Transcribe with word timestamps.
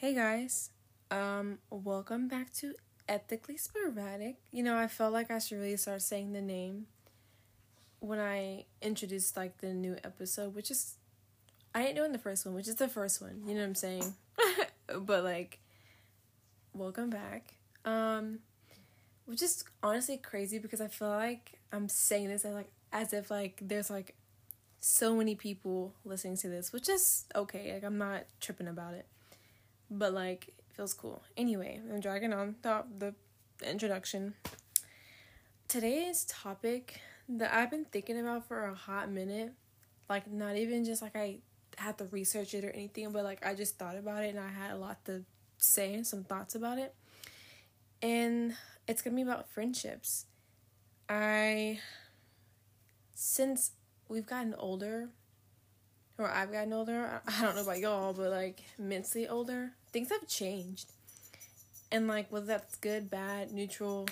Hey 0.00 0.14
guys, 0.14 0.70
um, 1.10 1.58
welcome 1.68 2.26
back 2.26 2.54
to 2.54 2.72
Ethically 3.06 3.58
Sporadic. 3.58 4.36
You 4.50 4.62
know, 4.62 4.78
I 4.78 4.88
felt 4.88 5.12
like 5.12 5.30
I 5.30 5.38
should 5.38 5.58
really 5.58 5.76
start 5.76 6.00
saying 6.00 6.32
the 6.32 6.40
name 6.40 6.86
when 7.98 8.18
I 8.18 8.64
introduced 8.80 9.36
like 9.36 9.58
the 9.58 9.74
new 9.74 9.98
episode, 10.02 10.54
which 10.54 10.70
is 10.70 10.94
I 11.74 11.84
ain't 11.84 11.96
doing 11.96 12.12
the 12.12 12.18
first 12.18 12.46
one, 12.46 12.54
which 12.54 12.66
is 12.66 12.76
the 12.76 12.88
first 12.88 13.20
one. 13.20 13.42
You 13.46 13.52
know 13.52 13.60
what 13.60 13.66
I'm 13.66 13.74
saying? 13.74 14.14
but 15.02 15.22
like, 15.22 15.58
welcome 16.72 17.10
back. 17.10 17.52
Um, 17.84 18.38
which 19.26 19.42
is 19.42 19.64
honestly 19.82 20.16
crazy 20.16 20.58
because 20.58 20.80
I 20.80 20.88
feel 20.88 21.10
like 21.10 21.58
I'm 21.74 21.90
saying 21.90 22.28
this 22.28 22.46
as 22.46 22.54
like 22.54 22.70
as 22.90 23.12
if 23.12 23.30
like 23.30 23.58
there's 23.60 23.90
like 23.90 24.14
so 24.80 25.14
many 25.14 25.34
people 25.34 25.92
listening 26.06 26.38
to 26.38 26.48
this, 26.48 26.72
which 26.72 26.88
is 26.88 27.26
okay. 27.34 27.74
Like 27.74 27.84
I'm 27.84 27.98
not 27.98 28.22
tripping 28.40 28.66
about 28.66 28.94
it 28.94 29.04
but 29.90 30.12
like 30.12 30.48
it 30.48 30.64
feels 30.74 30.94
cool. 30.94 31.22
Anyway, 31.36 31.80
I'm 31.90 32.00
dragging 32.00 32.32
on 32.32 32.56
the 32.62 32.84
the 32.98 33.14
introduction. 33.68 34.34
Today's 35.68 36.24
topic 36.24 37.00
that 37.28 37.54
I've 37.54 37.70
been 37.70 37.84
thinking 37.84 38.18
about 38.18 38.46
for 38.48 38.64
a 38.64 38.74
hot 38.74 39.10
minute, 39.10 39.52
like 40.08 40.30
not 40.30 40.56
even 40.56 40.84
just 40.84 41.02
like 41.02 41.16
I 41.16 41.38
had 41.76 41.98
to 41.98 42.04
research 42.06 42.54
it 42.54 42.64
or 42.64 42.70
anything, 42.70 43.10
but 43.12 43.24
like 43.24 43.44
I 43.44 43.54
just 43.54 43.78
thought 43.78 43.96
about 43.96 44.24
it 44.24 44.30
and 44.30 44.40
I 44.40 44.48
had 44.48 44.72
a 44.72 44.76
lot 44.76 45.04
to 45.06 45.24
say, 45.58 45.94
and 45.94 46.06
some 46.06 46.24
thoughts 46.24 46.54
about 46.54 46.78
it. 46.78 46.94
And 48.02 48.54
it's 48.88 49.02
gonna 49.02 49.16
be 49.16 49.22
about 49.22 49.48
friendships. 49.50 50.26
I 51.08 51.80
since 53.14 53.72
we've 54.08 54.26
gotten 54.26 54.54
older, 54.54 55.10
or 56.20 56.30
I've 56.30 56.52
gotten 56.52 56.72
older, 56.72 57.22
I 57.26 57.42
don't 57.42 57.56
know 57.56 57.62
about 57.62 57.78
y'all, 57.78 58.12
but 58.12 58.30
like 58.30 58.62
mentally 58.78 59.26
older, 59.26 59.72
things 59.92 60.10
have 60.10 60.28
changed. 60.28 60.92
And 61.90 62.06
like 62.06 62.30
whether 62.30 62.46
that's 62.46 62.76
good, 62.76 63.10
bad, 63.10 63.52
neutral, 63.52 64.06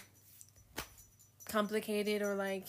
complicated 1.48 2.22
or 2.22 2.34
like 2.34 2.66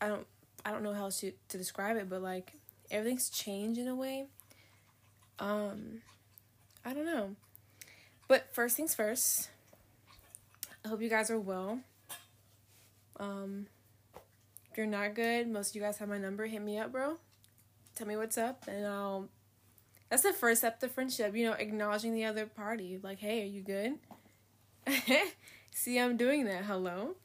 I 0.00 0.08
don't 0.08 0.26
I 0.64 0.70
don't 0.70 0.82
know 0.82 0.92
how 0.92 1.10
to 1.10 1.32
to 1.48 1.58
describe 1.58 1.96
it, 1.96 2.08
but 2.08 2.22
like 2.22 2.52
everything's 2.90 3.30
changed 3.30 3.78
in 3.78 3.86
a 3.86 3.94
way. 3.94 4.26
Um 5.38 6.00
I 6.84 6.94
don't 6.94 7.06
know. 7.06 7.36
But 8.28 8.54
first 8.54 8.76
things 8.76 8.94
first. 8.94 9.50
I 10.84 10.88
hope 10.88 11.02
you 11.02 11.10
guys 11.10 11.30
are 11.30 11.38
well. 11.38 11.80
Um 13.18 13.66
if 14.70 14.76
you're 14.76 14.86
not 14.86 15.14
good, 15.14 15.48
most 15.48 15.70
of 15.70 15.76
you 15.76 15.82
guys 15.82 15.98
have 15.98 16.08
my 16.08 16.18
number, 16.18 16.46
hit 16.46 16.62
me 16.62 16.78
up, 16.78 16.92
bro. 16.92 17.18
Tell 18.00 18.08
me 18.08 18.16
what's 18.16 18.38
up 18.38 18.64
and 18.66 18.86
I'll 18.86 19.28
that's 20.08 20.22
the 20.22 20.32
first 20.32 20.62
step 20.62 20.80
to 20.80 20.88
friendship, 20.88 21.36
you 21.36 21.44
know, 21.44 21.52
acknowledging 21.52 22.14
the 22.14 22.24
other 22.24 22.46
party. 22.46 22.98
Like, 23.02 23.18
hey, 23.18 23.42
are 23.42 23.44
you 23.44 23.60
good? 23.60 23.98
See, 25.70 26.00
I'm 26.00 26.16
doing 26.16 26.46
that. 26.46 26.64
Hello. 26.64 27.16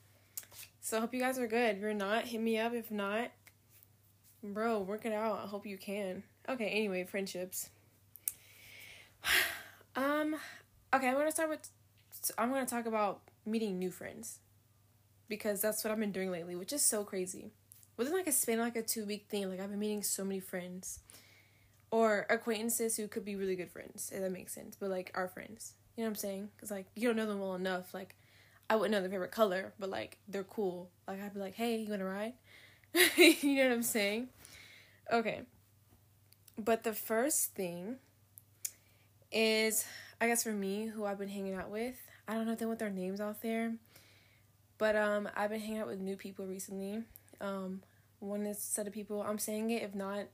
So 0.82 0.98
I 0.98 1.00
hope 1.00 1.14
you 1.14 1.22
guys 1.22 1.40
are 1.40 1.48
good. 1.48 1.78
If 1.78 1.82
you're 1.82 1.94
not, 1.94 2.26
hit 2.26 2.42
me 2.42 2.60
up. 2.60 2.74
If 2.74 2.92
not, 2.92 3.32
bro, 4.44 4.82
work 4.82 5.06
it 5.06 5.14
out. 5.14 5.40
I 5.46 5.48
hope 5.48 5.66
you 5.66 5.78
can. 5.78 6.24
Okay, 6.50 6.68
anyway, 6.68 7.06
friendships. 7.06 7.70
um, 9.96 10.36
okay, 10.94 11.08
I'm 11.08 11.16
gonna 11.16 11.32
start 11.32 11.52
with 11.52 11.70
I'm 12.38 12.50
gonna 12.50 12.66
talk 12.66 12.86
about 12.86 13.22
meeting 13.46 13.80
new 13.80 13.92
friends. 13.92 14.40
Because 15.30 15.62
that's 15.62 15.86
what 15.86 15.92
I've 15.92 16.00
been 16.02 16.12
doing 16.12 16.32
lately, 16.32 16.58
which 16.58 16.74
is 16.74 16.86
so 16.86 17.06
crazy. 17.06 17.54
Within 17.98 18.14
like 18.14 18.28
a 18.28 18.32
span 18.32 18.60
like 18.60 18.76
a 18.76 18.82
two 18.82 19.06
week 19.06 19.28
thing, 19.30 19.50
like 19.50 19.60
I've 19.60 19.70
been 19.70 19.80
meeting 19.80 20.04
so 20.04 20.24
many 20.24 20.40
friends 20.40 21.00
or 21.92 22.26
acquaintances 22.30 22.98
who 22.98 23.08
could 23.08 23.24
be 23.24 23.36
really 23.36 23.56
good 23.56 23.72
friends, 23.72 24.12
if 24.14 24.22
that 24.22 24.32
makes 24.32 24.54
sense. 24.54 24.76
But 24.80 24.90
like 24.90 25.12
our 25.16 25.28
friends, 25.28 25.74
you 25.96 26.04
know 26.04 26.10
what 26.10 26.12
I'm 26.12 26.16
saying? 26.16 26.50
Because 26.56 26.72
like 26.72 26.88
you 26.96 27.08
don't 27.08 27.16
know 27.16 27.26
them 27.26 27.40
well 27.40 27.56
enough. 27.56 27.94
Like 27.94 28.16
I 28.70 28.76
wouldn't 28.76 28.92
know 28.92 29.02
their 29.02 29.10
favorite 29.10 29.32
color, 29.32 29.74
but 29.80 29.90
like 29.90 30.18
they're 30.28 30.44
cool. 30.44 30.90
Like 31.08 31.22
I'd 31.22 31.34
be 31.34 31.40
like, 31.40 31.56
hey, 31.56 31.78
you 31.78 31.90
wanna 31.90 32.06
ride? 32.06 32.34
you 33.18 33.56
know 33.56 33.70
what 33.70 33.74
I'm 33.74 33.84
saying? 33.84 34.30
Okay. 35.12 35.42
But 36.58 36.84
the 36.84 36.94
first 36.94 37.54
thing 37.54 37.98
is, 39.32 39.86
I 40.20 40.28
guess 40.28 40.44
for 40.44 40.54
me, 40.54 40.88
who 40.88 41.06
I've 41.06 41.20
been 41.20 41.30
hanging 41.30 41.54
out 41.54 41.70
with. 41.70 41.96
I 42.28 42.34
don't 42.34 42.46
know 42.46 42.54
if 42.54 42.60
they 42.60 42.66
want 42.66 42.80
their 42.80 42.90
names 42.90 43.22
out 43.22 43.42
there, 43.42 43.76
but 44.78 44.96
um, 44.96 45.30
I've 45.36 45.52
been 45.52 45.60
hanging 45.60 45.80
out 45.80 45.88
with 45.88 46.00
new 46.00 46.16
people 46.16 46.46
recently. 46.46 47.04
Um, 47.42 47.82
one 48.20 48.52
set 48.54 48.88
of 48.88 48.94
people. 48.94 49.22
I'm 49.22 49.40
saying 49.40 49.70
it. 49.72 49.84
If 49.84 49.96
not, 49.96 50.26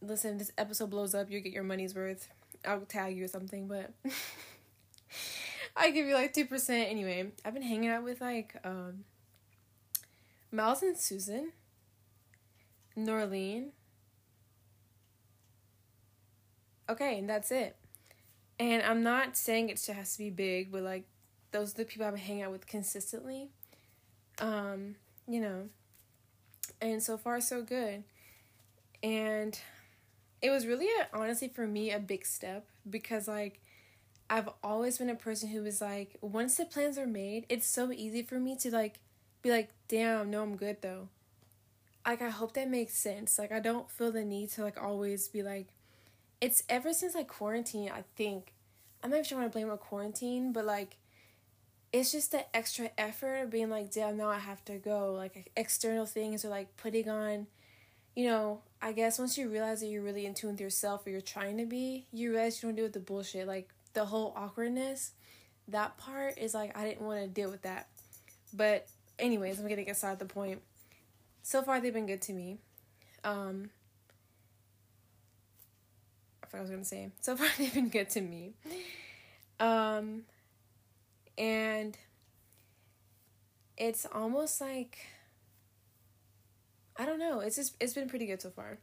listen, 0.00 0.38
this 0.38 0.52
episode 0.58 0.90
blows 0.90 1.14
up, 1.14 1.30
you 1.30 1.40
get 1.40 1.52
your 1.52 1.64
money's 1.64 1.94
worth. 1.94 2.28
I'll 2.64 2.80
tag 2.80 3.16
you 3.16 3.24
or 3.24 3.28
something, 3.28 3.68
but 3.68 3.92
I 5.76 5.90
give 5.90 6.06
you 6.06 6.14
like 6.14 6.34
2%. 6.34 6.70
Anyway, 6.70 7.32
I've 7.44 7.54
been 7.54 7.62
hanging 7.62 7.90
out 7.90 8.04
with 8.04 8.20
like 8.20 8.56
um 8.64 9.04
Miles 10.50 10.82
and 10.82 10.96
Susan, 10.96 11.52
Norlene. 12.96 13.70
Okay, 16.88 17.18
and 17.18 17.28
that's 17.28 17.50
it. 17.50 17.76
And 18.58 18.82
I'm 18.82 19.02
not 19.02 19.36
saying 19.36 19.68
it 19.68 19.84
has 19.86 20.12
to 20.12 20.18
be 20.18 20.30
big, 20.30 20.72
but 20.72 20.82
like 20.82 21.04
those 21.52 21.74
are 21.74 21.78
the 21.78 21.84
people 21.84 22.06
I've 22.06 22.14
been 22.14 22.22
hanging 22.22 22.42
out 22.42 22.52
with 22.52 22.66
consistently. 22.66 23.50
Um, 24.38 24.96
you 25.28 25.40
know. 25.40 25.68
And 26.80 27.02
so 27.02 27.16
far 27.16 27.40
so 27.40 27.62
good. 27.62 28.04
And 29.02 29.58
it 30.42 30.50
was 30.50 30.66
really 30.66 30.86
a, 30.86 31.16
honestly 31.16 31.48
for 31.48 31.66
me 31.66 31.90
a 31.92 31.98
big 31.98 32.26
step 32.26 32.66
because 32.88 33.26
like 33.28 33.60
I've 34.28 34.48
always 34.62 34.98
been 34.98 35.10
a 35.10 35.14
person 35.14 35.48
who 35.48 35.62
was 35.62 35.80
like 35.80 36.16
once 36.20 36.56
the 36.56 36.64
plans 36.64 36.98
are 36.98 37.06
made, 37.06 37.46
it's 37.48 37.66
so 37.66 37.92
easy 37.92 38.22
for 38.22 38.38
me 38.38 38.56
to 38.56 38.70
like 38.70 38.98
be 39.42 39.50
like, 39.50 39.70
"Damn, 39.88 40.30
no, 40.30 40.42
I'm 40.42 40.56
good 40.56 40.82
though." 40.82 41.08
Like 42.04 42.22
I 42.22 42.30
hope 42.30 42.54
that 42.54 42.68
makes 42.68 42.94
sense. 42.94 43.38
Like 43.38 43.52
I 43.52 43.60
don't 43.60 43.90
feel 43.90 44.10
the 44.12 44.24
need 44.24 44.50
to 44.52 44.62
like 44.62 44.82
always 44.82 45.28
be 45.28 45.42
like 45.42 45.68
it's 46.40 46.62
ever 46.68 46.92
since 46.92 47.14
like 47.14 47.28
quarantine, 47.28 47.90
I 47.90 48.04
think. 48.16 48.52
I'm 49.02 49.10
not 49.10 49.24
sure 49.26 49.38
I 49.38 49.42
want 49.42 49.52
to 49.52 49.58
blame 49.58 49.70
on 49.70 49.78
quarantine, 49.78 50.52
but 50.52 50.64
like 50.64 50.96
it's 51.98 52.12
just 52.12 52.32
the 52.32 52.44
extra 52.54 52.90
effort 52.98 53.36
of 53.36 53.50
being 53.50 53.70
like, 53.70 53.90
damn, 53.90 54.16
now 54.16 54.28
I 54.28 54.38
have 54.38 54.64
to 54.66 54.76
go. 54.76 55.14
Like 55.14 55.50
external 55.56 56.06
things 56.06 56.44
or 56.44 56.48
like 56.48 56.76
putting 56.76 57.08
on 57.08 57.46
you 58.16 58.26
know, 58.26 58.62
I 58.80 58.92
guess 58.92 59.18
once 59.18 59.36
you 59.36 59.48
realize 59.48 59.80
that 59.80 59.88
you're 59.88 60.02
really 60.02 60.24
in 60.24 60.32
tune 60.32 60.52
with 60.52 60.60
yourself 60.60 61.06
or 61.06 61.10
you're 61.10 61.20
trying 61.20 61.58
to 61.58 61.66
be, 61.66 62.06
you 62.12 62.32
realize 62.32 62.62
you 62.62 62.68
don't 62.68 62.74
deal 62.74 62.86
with 62.86 62.94
the 62.94 63.00
bullshit. 63.00 63.46
Like 63.46 63.68
the 63.92 64.06
whole 64.06 64.32
awkwardness, 64.34 65.12
that 65.68 65.98
part 65.98 66.38
is 66.38 66.54
like 66.54 66.76
I 66.76 66.84
didn't 66.84 67.02
want 67.02 67.20
to 67.20 67.28
deal 67.28 67.50
with 67.50 67.62
that. 67.62 67.88
But 68.54 68.88
anyways, 69.18 69.60
I'm 69.60 69.68
gonna 69.68 69.84
get 69.84 69.98
started 69.98 70.18
the 70.18 70.32
point. 70.32 70.62
So 71.42 71.62
far 71.62 71.78
they've 71.78 71.92
been 71.92 72.06
good 72.06 72.22
to 72.22 72.32
me. 72.32 72.56
Um 73.22 73.68
I 76.42 76.46
forgot 76.46 76.58
I 76.58 76.62
was 76.62 76.70
gonna 76.70 76.84
say. 76.84 77.10
So 77.20 77.36
far 77.36 77.48
they've 77.58 77.74
been 77.74 77.90
good 77.90 78.08
to 78.10 78.22
me. 78.22 78.54
Um 79.60 80.22
and 81.38 81.96
it's 83.76 84.06
almost 84.12 84.60
like 84.60 84.98
I 86.98 87.04
don't 87.04 87.18
know. 87.18 87.40
It's 87.40 87.56
just 87.56 87.76
it's 87.80 87.94
been 87.94 88.08
pretty 88.08 88.26
good 88.26 88.40
so 88.40 88.50
far. 88.50 88.78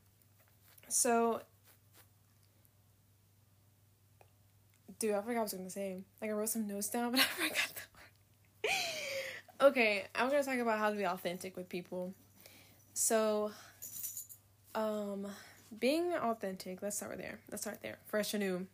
So 0.88 1.41
Dude, 5.00 5.12
I 5.12 5.22
forgot 5.22 5.28
what 5.28 5.38
I 5.38 5.41
was 5.44 5.53
gonna 5.53 5.69
say. 5.69 5.97
Like 6.22 6.30
I 6.30 6.34
wrote 6.34 6.47
some 6.47 6.66
notes 6.66 6.88
down, 6.88 7.12
but 7.12 7.19
I 7.19 7.24
forgot 7.24 7.72
the 7.75 8.70
word. 8.70 9.70
okay, 9.72 10.06
I'm 10.16 10.30
gonna 10.30 10.44
talk 10.44 10.58
about 10.58 10.80
how 10.80 10.91
to 10.91 10.96
be 10.96 11.06
authentic 11.06 11.58
with 11.58 11.68
people. 11.68 12.14
So 12.94 13.52
um 14.75 15.28
being 15.78 16.14
authentic, 16.14 16.81
let's 16.81 16.96
start 16.96 17.12
right 17.12 17.20
there. 17.20 17.40
Let's 17.52 17.64
start 17.64 17.80
there. 17.81 17.97
Fresh 18.06 18.34
and 18.34 18.44
new. 18.44 18.68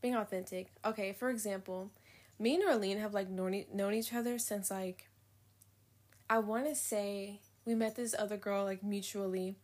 Being 0.00 0.14
authentic. 0.14 0.68
Okay, 0.84 1.12
for 1.12 1.28
example, 1.28 1.90
me 2.38 2.54
and 2.54 2.64
Arlene 2.64 2.98
have 2.98 3.14
like 3.14 3.28
known, 3.28 3.64
known 3.72 3.94
each 3.94 4.12
other 4.12 4.38
since 4.38 4.70
like 4.70 5.08
I 6.28 6.38
wanna 6.38 6.74
say 6.74 7.40
we 7.64 7.74
met 7.74 7.96
this 7.96 8.14
other 8.18 8.36
girl 8.36 8.64
like 8.64 8.82
mutually. 8.82 9.56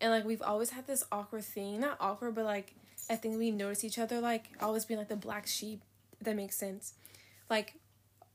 And 0.00 0.10
like 0.10 0.24
we've 0.24 0.42
always 0.42 0.70
had 0.70 0.86
this 0.86 1.04
awkward 1.12 1.44
thing 1.44 1.80
not 1.80 1.96
awkward 2.00 2.34
but 2.34 2.44
like 2.44 2.74
i 3.08 3.14
think 3.14 3.38
we 3.38 3.52
notice 3.52 3.84
each 3.84 4.00
other 4.00 4.20
like 4.20 4.48
always 4.60 4.84
being 4.84 4.98
like 4.98 5.08
the 5.08 5.14
black 5.14 5.46
sheep 5.46 5.82
that 6.20 6.36
makes 6.36 6.56
sense. 6.56 6.94
Like 7.50 7.74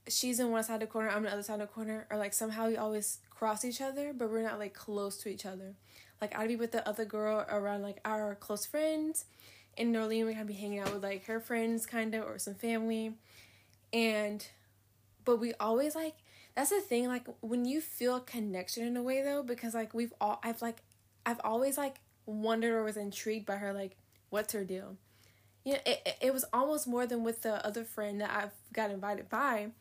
she's 0.08 0.40
in 0.40 0.52
one 0.52 0.64
side 0.64 0.76
of 0.76 0.80
the 0.82 0.88
corner 0.88 1.10
i'm 1.10 1.18
on 1.18 1.24
the 1.24 1.34
other 1.34 1.44
side 1.44 1.56
of 1.56 1.68
the 1.68 1.68
corner 1.68 2.08
or 2.10 2.18
like 2.18 2.34
somehow 2.34 2.68
we 2.68 2.78
always 2.78 3.20
cross 3.30 3.66
each 3.66 3.82
other 3.82 4.14
but 4.14 4.30
we're 4.30 4.42
not 4.42 4.60
like 4.60 4.74
close 4.74 5.18
to 5.18 5.30
each 5.30 5.46
other. 5.46 5.76
Like 6.22 6.38
i'd 6.38 6.48
be 6.48 6.56
with 6.56 6.72
the 6.72 6.88
other 6.88 7.06
girl 7.06 7.46
around 7.50 7.82
like 7.82 8.00
our 8.06 8.36
close 8.36 8.66
friends 8.66 9.26
and 9.78 9.94
Norlene 9.94 10.26
would 10.26 10.34
kind 10.34 10.42
of 10.42 10.48
be 10.48 10.54
hanging 10.54 10.80
out 10.80 10.94
with 10.94 11.04
like 11.04 11.26
her 11.26 11.40
friends 11.40 11.86
kind 11.86 12.16
of 12.16 12.26
or 12.26 12.40
some 12.40 12.56
family 12.56 13.14
and 13.94 14.48
but 15.26 15.38
we 15.38 15.54
always 15.60 15.96
like 15.96 16.16
that's 16.56 16.70
the 16.70 16.82
thing 16.82 17.08
like 17.08 17.28
when 17.42 17.66
you 17.66 17.82
feel 17.82 18.20
connection 18.20 18.86
in 18.86 18.98
a 18.98 19.04
way 19.04 19.22
though 19.22 19.44
because 19.44 19.74
like 19.74 19.94
we've 19.94 20.14
all 20.20 20.40
i've 20.44 20.62
like 20.62 20.78
i've 21.26 21.40
always 21.44 21.78
like 21.78 21.96
wondered 22.26 22.74
or 22.74 22.84
was 22.84 22.98
intrigued 22.98 23.46
by 23.46 23.56
her 23.56 23.72
like 23.74 23.96
what's 24.30 24.54
her 24.54 24.64
deal 24.64 24.98
you 25.68 25.74
know, 25.74 25.80
it, 25.86 26.18
it 26.22 26.34
was 26.34 26.46
almost 26.54 26.88
more 26.88 27.06
than 27.06 27.26
with 27.26 27.42
the 27.42 27.66
other 27.68 27.84
friend 27.84 28.22
that 28.22 28.32
I've 28.32 28.54
got 28.72 28.90
invited 28.90 29.28
by 29.28 29.72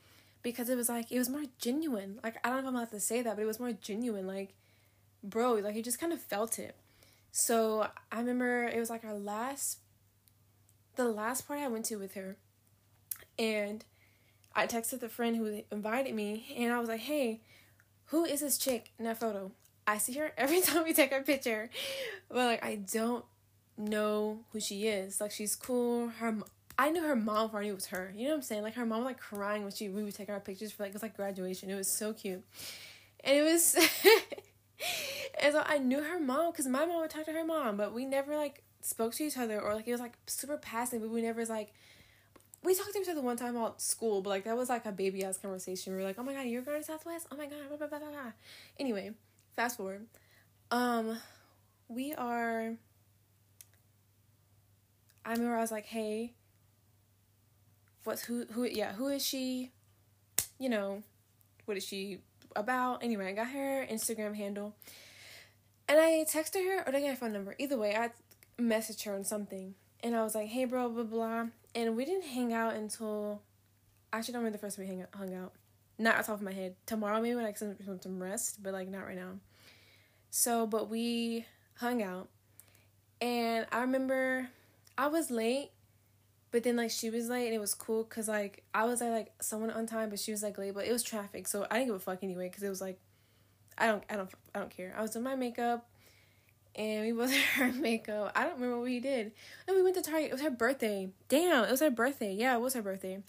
because 0.43 0.69
it 0.69 0.77
was 0.77 0.89
like, 0.89 1.13
it 1.13 1.19
was 1.21 1.29
more 1.29 1.45
genuine. 1.61 2.19
Like, 2.25 2.45
I 2.45 2.49
don't 2.49 2.57
know 2.57 2.63
if 2.63 2.69
I'm 2.71 2.75
allowed 2.75 2.91
to 2.91 2.99
say 2.99 3.23
that, 3.23 3.37
but 3.37 3.43
it 3.43 3.47
was 3.47 3.61
more 3.61 3.71
genuine. 3.71 4.27
Like, 4.27 4.55
bro, 5.23 5.53
like, 5.53 5.77
you 5.77 5.85
just 5.85 6.01
kind 6.01 6.13
of 6.13 6.21
felt 6.21 6.59
it. 6.59 6.75
So 7.31 7.87
I 8.11 8.19
remember 8.19 8.65
it 8.65 8.81
was 8.81 8.91
like 8.91 9.05
our 9.05 9.15
last, 9.15 9.79
the 10.97 11.05
last 11.05 11.47
party 11.47 11.63
I 11.63 11.69
went 11.69 11.85
to 11.85 11.99
with 11.99 12.15
her. 12.15 12.37
And 13.39 13.85
I 14.57 14.67
texted 14.67 15.01
the 15.01 15.09
friend 15.09 15.37
who 15.37 15.63
invited 15.71 16.15
me 16.15 16.55
and 16.57 16.73
I 16.73 16.81
was 16.81 16.89
like, 16.89 17.01
hey, 17.01 17.43
who 18.07 18.25
is 18.25 18.41
this 18.41 18.57
chick 18.57 18.91
in 18.99 19.05
that 19.05 19.21
photo? 19.21 19.53
I 19.87 19.99
see 19.99 20.15
her 20.15 20.33
every 20.37 20.61
time 20.63 20.85
we 20.85 20.93
take 20.93 21.13
a 21.13 21.21
picture, 21.21 21.71
but 22.29 22.39
like 22.39 22.65
I 22.65 22.77
don't 22.77 23.25
know 23.77 24.41
who 24.53 24.61
she 24.61 24.89
is. 24.89 25.21
Like 25.21 25.31
she's 25.31 25.55
cool. 25.55 26.09
Her 26.09 26.37
I 26.79 26.91
knew 26.91 27.03
her 27.03 27.17
mom 27.17 27.47
before 27.47 27.61
I 27.61 27.65
knew 27.65 27.73
it 27.73 27.77
was 27.77 27.87
her. 27.87 28.13
You 28.15 28.25
know 28.25 28.31
what 28.31 28.37
I'm 28.37 28.43
saying? 28.43 28.63
Like 28.63 28.75
her 28.75 28.87
mom 28.87 29.01
was 29.01 29.07
like 29.07 29.21
crying 29.21 29.63
when 29.63 29.73
she 29.73 29.89
we 29.89 30.03
would 30.03 30.15
take 30.15 30.29
our 30.29 30.41
pictures 30.41 30.73
for 30.73 30.83
like 30.83 30.91
it 30.91 30.95
was 30.95 31.03
like 31.03 31.17
graduation. 31.17 31.71
It 31.71 31.77
was 31.77 31.89
so 31.89 32.13
cute, 32.13 32.43
and 33.23 33.37
it 33.37 33.43
was. 33.43 33.75
and 35.41 35.53
so 35.53 35.63
I 35.65 35.79
knew 35.79 36.03
her 36.03 36.19
mom 36.19 36.53
because 36.53 36.67
my 36.67 36.85
mom 36.85 37.01
would 37.01 37.11
talk 37.11 37.27
to 37.27 37.33
her 37.33 37.45
mom, 37.45 37.77
but 37.77 37.95
we 37.95 38.05
never 38.05 38.37
like 38.37 38.63
spoke 38.81 39.15
to 39.15 39.25
each 39.25 39.37
other 39.37 39.61
or 39.61 39.75
like 39.75 39.87
it 39.87 39.93
was 39.93 40.01
like 40.01 40.17
super 40.27 40.57
passive, 40.57 41.03
but 41.03 41.11
we 41.11 41.23
never 41.23 41.41
was 41.41 41.51
like. 41.51 41.73
We 42.67 42.75
talked 42.75 42.93
to 42.93 43.01
each 43.01 43.09
other 43.09 43.23
one 43.23 43.37
time 43.37 43.57
about 43.57 43.81
school, 43.81 44.21
but 44.21 44.31
like 44.31 44.45
that 44.45 44.57
was 44.57 44.69
like 44.69 44.85
a 44.87 44.93
baby 44.93 45.25
ass 45.25 45.39
conversation. 45.39 45.93
We 45.93 46.01
were 46.01 46.05
like, 46.05 46.19
"Oh 46.19 46.25
my 46.25 46.35
god, 46.35 46.47
you're 46.47 46.63
going 46.63 46.81
to 46.81 46.85
Southwest? 46.85 47.29
Oh 47.31 47.37
my 47.37 47.47
god!" 47.47 47.69
Blah, 47.69 47.77
blah, 47.77 47.87
blah, 47.87 47.99
blah. 47.99 48.33
Anyway, 48.79 49.13
fast 49.55 49.77
forward. 49.77 50.07
Um, 50.73 51.17
we 51.89 52.13
are 52.15 52.75
I 55.27 55.33
remember 55.33 55.57
I 55.57 55.61
was 55.61 55.73
like, 55.73 55.87
hey, 55.87 56.35
what's 58.05 58.23
who 58.23 58.47
who 58.53 58.65
yeah, 58.65 58.93
who 58.93 59.09
is 59.09 59.27
she? 59.27 59.73
You 60.61 60.69
know, 60.69 61.03
what 61.65 61.77
is 61.77 61.85
she 61.85 62.21
about? 62.55 63.03
Anyway, 63.03 63.27
I 63.27 63.33
got 63.33 63.49
her 63.49 63.85
Instagram 63.91 64.37
handle. 64.37 64.77
And 65.89 65.99
I 65.99 66.25
texted 66.29 66.65
her 66.65 66.83
or 66.83 66.93
did 66.93 66.95
I 66.95 67.01
get 67.01 67.11
her 67.11 67.17
phone 67.17 67.33
number? 67.33 67.57
Either 67.59 67.77
way, 67.77 67.97
I 67.97 68.11
messaged 68.61 69.05
her 69.05 69.15
on 69.15 69.25
something. 69.25 69.75
And 70.01 70.15
I 70.15 70.23
was 70.23 70.37
like, 70.37 70.47
hey 70.47 70.65
bro, 70.65 70.89
blah 70.91 71.03
blah 71.03 71.47
And 71.77 71.95
we 71.95 72.07
didn't 72.07 72.25
hang 72.25 72.55
out 72.55 72.75
until 72.75 73.43
I 74.11 74.19
actually 74.19 74.33
don't 74.33 74.41
remember 74.45 74.57
the 74.57 74.63
first 74.63 74.77
time 74.77 74.89
we 74.89 74.97
hang 74.97 75.07
hung 75.15 75.35
out. 75.35 75.53
Not 75.99 76.19
off 76.19 76.27
top 76.27 76.37
of 76.37 76.43
my 76.43 76.53
head. 76.53 76.75
Tomorrow 76.87 77.21
maybe 77.21 77.35
when 77.35 77.45
I 77.45 77.49
get 77.49 77.59
some, 77.59 77.77
some 78.01 78.23
rest, 78.23 78.63
but 78.63 78.73
like 78.73 78.89
not 78.89 79.05
right 79.07 79.15
now. 79.15 79.33
So, 80.31 80.67
but 80.67 80.89
we 80.89 81.45
hung 81.75 82.03
out. 82.03 82.29
And 83.21 83.67
I 83.71 83.81
remember 83.83 84.49
I 84.97 85.09
was 85.09 85.31
late, 85.31 85.71
but 86.51 86.63
then 86.63 86.77
like 86.77 86.91
she 86.91 87.11
was 87.11 87.29
late 87.29 87.47
and 87.47 87.55
it 87.55 87.61
was 87.61 87.75
cool 87.75 88.05
because 88.05 88.27
like 88.27 88.63
I 88.73 88.87
was 88.87 89.03
at 89.03 89.11
like 89.11 89.33
someone 89.43 89.71
on 89.71 89.85
time, 89.87 90.09
but 90.09 90.19
she 90.19 90.33
was 90.33 90.43
like 90.43 90.57
late, 90.57 90.73
but 90.73 90.87
it 90.87 90.93
was 90.93 91.03
traffic, 91.03 91.47
so 91.47 91.67
I 91.71 91.75
didn't 91.75 91.89
give 91.89 91.97
a 91.97 92.01
fuck 92.01 92.21
anyway 92.23 92.49
because 92.49 92.63
it 92.63 92.71
was 92.71 92.81
like 92.81 92.99
I 93.77 93.87
don't 93.87 94.03
I 94.09 94.17
don't 94.17 94.31
I 94.55 94.61
don't 94.61 94.71
care. 94.71 94.95
I 94.97 95.03
was 95.03 95.11
doing 95.11 95.25
my 95.25 95.37
makeup 95.37 95.87
and 96.77 97.05
we 97.05 97.13
both 97.13 97.35
her 97.55 97.73
makeup. 97.73 98.33
I 98.37 98.45
don't 98.45 98.55
remember 98.55 98.77
what 98.77 98.85
we 98.85 99.01
did. 99.01 99.33
And 99.67 99.77
we 99.77 99.83
went 99.83 99.97
to 99.97 100.03
Target. 100.03 100.29
It 100.29 100.33
was 100.33 100.43
her 100.43 100.51
birthday. 100.51 101.09
Damn, 101.29 101.65
it 101.65 101.71
was 101.71 101.81
her 101.81 101.91
birthday. 101.91 102.33
Yeah, 102.35 102.55
it 102.55 102.61
was 102.61 102.75
her 102.75 102.83
birthday. 102.83 103.23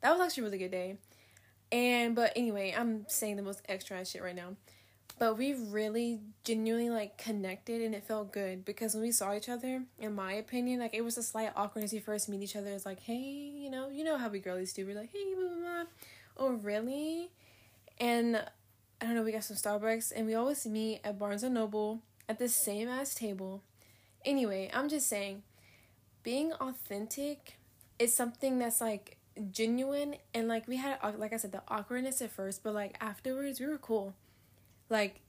That 0.00 0.12
was 0.12 0.20
actually 0.20 0.42
a 0.42 0.46
really 0.46 0.58
good 0.58 0.70
day. 0.70 0.96
And 1.70 2.14
but 2.14 2.32
anyway, 2.34 2.74
I'm 2.76 3.06
saying 3.08 3.36
the 3.36 3.42
most 3.42 3.62
extra 3.68 4.04
shit 4.04 4.22
right 4.22 4.34
now 4.34 4.56
but 5.18 5.38
we 5.38 5.54
really 5.54 6.20
genuinely 6.44 6.90
like 6.90 7.16
connected 7.16 7.80
and 7.80 7.94
it 7.94 8.04
felt 8.04 8.32
good 8.32 8.64
because 8.64 8.94
when 8.94 9.02
we 9.02 9.12
saw 9.12 9.34
each 9.34 9.48
other 9.48 9.82
in 9.98 10.14
my 10.14 10.32
opinion 10.32 10.80
like 10.80 10.94
it 10.94 11.02
was 11.02 11.16
a 11.16 11.22
slight 11.22 11.50
awkwardness 11.56 11.92
you 11.92 12.00
first 12.00 12.28
meet 12.28 12.42
each 12.42 12.56
other 12.56 12.70
it's 12.70 12.86
like 12.86 13.00
hey 13.00 13.14
you 13.14 13.70
know 13.70 13.88
you 13.88 14.04
know 14.04 14.18
how 14.18 14.28
we 14.28 14.38
girlies 14.38 14.72
do 14.72 14.84
we're 14.86 14.94
like 14.94 15.10
hey 15.12 15.34
blah, 15.34 15.48
blah, 15.48 15.56
blah. 15.56 15.84
oh 16.38 16.52
really 16.52 17.30
and 17.98 18.36
i 19.00 19.06
don't 19.06 19.14
know 19.14 19.22
we 19.22 19.32
got 19.32 19.44
some 19.44 19.56
starbucks 19.56 20.12
and 20.14 20.26
we 20.26 20.34
always 20.34 20.66
meet 20.66 21.00
at 21.04 21.18
barnes 21.18 21.42
and 21.42 21.54
noble 21.54 22.00
at 22.28 22.38
the 22.38 22.48
same 22.48 22.88
ass 22.88 23.14
table 23.14 23.62
anyway 24.24 24.70
i'm 24.74 24.88
just 24.88 25.08
saying 25.08 25.42
being 26.22 26.52
authentic 26.54 27.58
is 27.98 28.12
something 28.12 28.58
that's 28.58 28.80
like 28.80 29.16
genuine 29.50 30.16
and 30.34 30.48
like 30.48 30.66
we 30.66 30.76
had 30.76 30.98
uh, 31.02 31.12
like 31.16 31.32
i 31.32 31.36
said 31.36 31.52
the 31.52 31.62
awkwardness 31.68 32.22
at 32.22 32.30
first 32.30 32.62
but 32.62 32.74
like 32.74 32.96
afterwards 33.00 33.60
we 33.60 33.66
were 33.66 33.78
cool 33.78 34.14
like, 34.88 35.20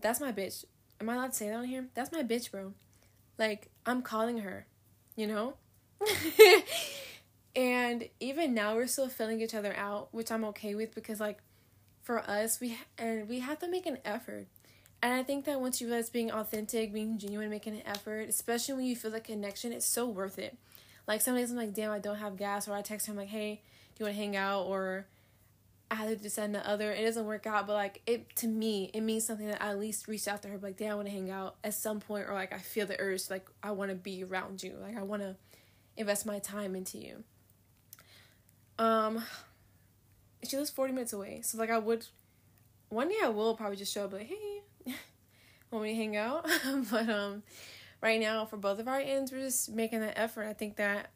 that's 0.00 0.20
my 0.20 0.32
bitch. 0.32 0.64
Am 1.00 1.08
I 1.08 1.14
allowed 1.14 1.32
to 1.32 1.36
say 1.36 1.48
that 1.48 1.54
on 1.54 1.64
here? 1.64 1.86
That's 1.94 2.12
my 2.12 2.22
bitch, 2.22 2.50
bro. 2.50 2.74
Like, 3.38 3.70
I'm 3.86 4.02
calling 4.02 4.38
her, 4.38 4.66
you 5.16 5.26
know? 5.26 5.54
and 7.56 8.08
even 8.20 8.54
now 8.54 8.74
we're 8.74 8.86
still 8.86 9.08
filling 9.08 9.40
each 9.40 9.54
other 9.54 9.74
out, 9.76 10.08
which 10.12 10.32
I'm 10.32 10.44
okay 10.46 10.74
with 10.74 10.94
because 10.94 11.20
like 11.20 11.38
for 12.02 12.18
us, 12.28 12.60
we 12.60 12.78
and 12.96 13.28
we 13.28 13.40
have 13.40 13.58
to 13.60 13.68
make 13.68 13.86
an 13.86 13.98
effort. 14.04 14.46
And 15.00 15.14
I 15.14 15.22
think 15.22 15.44
that 15.44 15.60
once 15.60 15.80
you 15.80 15.86
realize 15.86 16.10
being 16.10 16.32
authentic, 16.32 16.92
being 16.92 17.18
genuine, 17.18 17.50
making 17.50 17.74
an 17.74 17.82
effort, 17.86 18.28
especially 18.28 18.74
when 18.74 18.84
you 18.84 18.96
feel 18.96 19.12
the 19.12 19.20
connection, 19.20 19.72
it's 19.72 19.86
so 19.86 20.06
worth 20.06 20.38
it. 20.38 20.58
Like 21.06 21.20
some 21.20 21.36
days 21.36 21.50
I'm 21.50 21.56
like, 21.56 21.72
damn, 21.72 21.92
I 21.92 22.00
don't 22.00 22.16
have 22.16 22.36
gas, 22.36 22.66
or 22.66 22.74
I 22.74 22.82
text 22.82 23.06
him 23.06 23.16
like, 23.16 23.28
hey, 23.28 23.62
do 23.94 24.04
you 24.04 24.06
want 24.06 24.16
to 24.16 24.22
hang 24.22 24.36
out? 24.36 24.64
Or 24.64 25.06
I 25.90 25.94
had 25.94 26.08
to 26.08 26.16
decide 26.16 26.52
the 26.52 26.68
other. 26.68 26.92
It 26.92 27.04
doesn't 27.04 27.24
work 27.24 27.46
out, 27.46 27.66
but 27.66 27.74
like 27.74 28.02
it 28.06 28.34
to 28.36 28.48
me, 28.48 28.90
it 28.92 29.00
means 29.00 29.24
something 29.24 29.46
that 29.46 29.62
I 29.62 29.70
at 29.70 29.78
least 29.78 30.08
reached 30.08 30.28
out 30.28 30.42
to 30.42 30.48
her, 30.48 30.58
like, 30.58 30.76
damn, 30.76 30.92
I 30.92 30.94
want 30.96 31.06
to 31.06 31.14
hang 31.14 31.30
out 31.30 31.56
at 31.64 31.74
some 31.74 32.00
point, 32.00 32.28
or 32.28 32.34
like 32.34 32.52
I 32.52 32.58
feel 32.58 32.84
the 32.84 33.00
urge, 33.00 33.30
like 33.30 33.46
I 33.62 33.70
want 33.70 33.90
to 33.90 33.94
be 33.94 34.24
around 34.24 34.62
you, 34.62 34.74
like 34.82 34.98
I 34.98 35.02
want 35.02 35.22
to 35.22 35.36
invest 35.96 36.26
my 36.26 36.40
time 36.40 36.76
into 36.76 36.98
you. 36.98 37.24
Um, 38.78 39.22
she 40.46 40.56
lives 40.56 40.70
forty 40.70 40.92
minutes 40.92 41.14
away, 41.14 41.40
so 41.42 41.56
like 41.56 41.70
I 41.70 41.78
would, 41.78 42.04
one 42.90 43.08
day 43.08 43.16
I 43.24 43.28
will 43.28 43.54
probably 43.54 43.76
just 43.76 43.94
show 43.94 44.04
up, 44.04 44.12
like, 44.12 44.26
hey, 44.26 44.57
me 45.72 45.90
to 45.90 45.94
hang 45.94 46.16
out? 46.16 46.46
but 46.90 47.08
um, 47.08 47.42
right 48.00 48.20
now 48.20 48.44
for 48.44 48.56
both 48.56 48.78
of 48.78 48.88
our 48.88 49.00
ends, 49.00 49.32
we're 49.32 49.40
just 49.40 49.70
making 49.70 50.00
that 50.00 50.18
effort. 50.18 50.46
I 50.46 50.52
think 50.52 50.76
that 50.76 51.10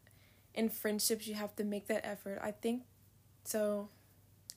in 0.55 0.69
friendships 0.69 1.27
you 1.27 1.35
have 1.35 1.55
to 1.57 1.65
make 1.65 1.87
that 1.89 2.07
effort. 2.07 2.39
I 2.43 2.51
think 2.51 2.83
so 3.45 3.89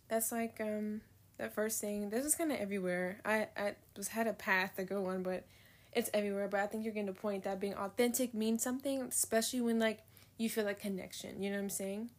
that's 0.07 0.31
like 0.31 0.59
um 0.61 1.01
that 1.37 1.53
first 1.53 1.81
thing. 1.81 2.09
This 2.09 2.25
is 2.25 2.35
kind 2.35 2.51
of 2.51 2.59
everywhere. 2.59 3.19
I 3.25 3.47
I 3.57 3.75
was 3.97 4.09
had 4.09 4.27
a 4.27 4.33
path 4.33 4.75
to 4.77 4.83
go 4.83 5.07
on, 5.07 5.23
but 5.23 5.45
it's 5.93 6.09
everywhere. 6.13 6.47
But 6.47 6.61
I 6.61 6.67
think 6.67 6.83
you're 6.83 6.93
getting 6.93 7.07
the 7.07 7.13
point 7.13 7.43
that 7.43 7.59
being 7.59 7.75
authentic 7.75 8.33
means 8.33 8.63
something, 8.63 9.01
especially 9.01 9.61
when 9.61 9.79
like 9.79 9.99
you 10.37 10.49
feel 10.49 10.65
like 10.65 10.79
connection. 10.79 11.41
You 11.41 11.49
know 11.49 11.57
what 11.57 11.63
I'm 11.63 11.69
saying? 11.69 12.09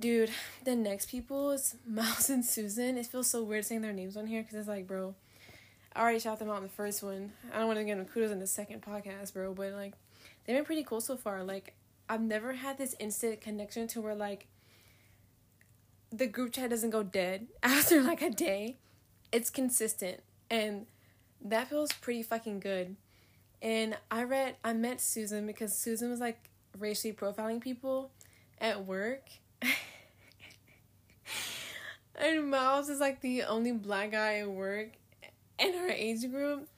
Dude, 0.00 0.30
the 0.64 0.74
next 0.74 1.10
people 1.10 1.52
is 1.52 1.76
Miles 1.86 2.28
and 2.30 2.44
Susan. 2.44 2.98
It 2.98 3.06
feels 3.06 3.30
so 3.30 3.42
weird 3.42 3.64
saying 3.64 3.82
their 3.82 3.92
names 3.92 4.16
on 4.16 4.26
here 4.26 4.42
because 4.42 4.56
it's 4.56 4.68
like, 4.68 4.86
bro, 4.86 5.14
I 5.94 6.00
already 6.00 6.18
shout 6.18 6.38
them 6.38 6.50
out 6.50 6.58
in 6.58 6.62
the 6.62 6.68
first 6.68 7.02
one. 7.02 7.32
I 7.52 7.58
don't 7.58 7.66
want 7.66 7.78
to 7.78 7.84
get 7.84 7.96
them 7.96 8.06
kudos 8.06 8.30
in 8.30 8.38
the 8.38 8.46
second 8.46 8.82
podcast, 8.82 9.34
bro. 9.34 9.52
But 9.52 9.72
like, 9.72 9.94
they've 10.44 10.56
been 10.56 10.64
pretty 10.64 10.84
cool 10.84 11.00
so 11.00 11.16
far. 11.16 11.44
Like, 11.44 11.74
I've 12.08 12.20
never 12.20 12.52
had 12.52 12.78
this 12.78 12.94
instant 12.98 13.40
connection 13.40 13.88
to 13.88 14.00
where 14.00 14.14
like 14.14 14.46
the 16.10 16.26
group 16.26 16.52
chat 16.52 16.70
doesn't 16.70 16.90
go 16.90 17.02
dead 17.02 17.46
after 17.62 18.02
like 18.02 18.22
a 18.22 18.30
day. 18.30 18.76
It's 19.32 19.48
consistent 19.48 20.20
and 20.50 20.86
that 21.42 21.68
feels 21.68 21.92
pretty 21.92 22.22
fucking 22.22 22.60
good. 22.60 22.96
And 23.62 23.96
I 24.10 24.24
read 24.24 24.56
I 24.62 24.74
met 24.74 25.00
Susan 25.00 25.46
because 25.46 25.76
Susan 25.76 26.10
was 26.10 26.20
like 26.20 26.50
racially 26.78 27.14
profiling 27.14 27.60
people 27.60 28.10
at 28.60 28.84
work. 28.84 29.22
and 32.16 32.50
Miles 32.50 32.90
is 32.90 33.00
like 33.00 33.22
the 33.22 33.44
only 33.44 33.72
black 33.72 34.12
guy 34.12 34.40
at 34.40 34.50
work 34.50 34.90
in 35.58 35.74
our 35.74 35.88
age 35.88 36.30
group. 36.30 36.68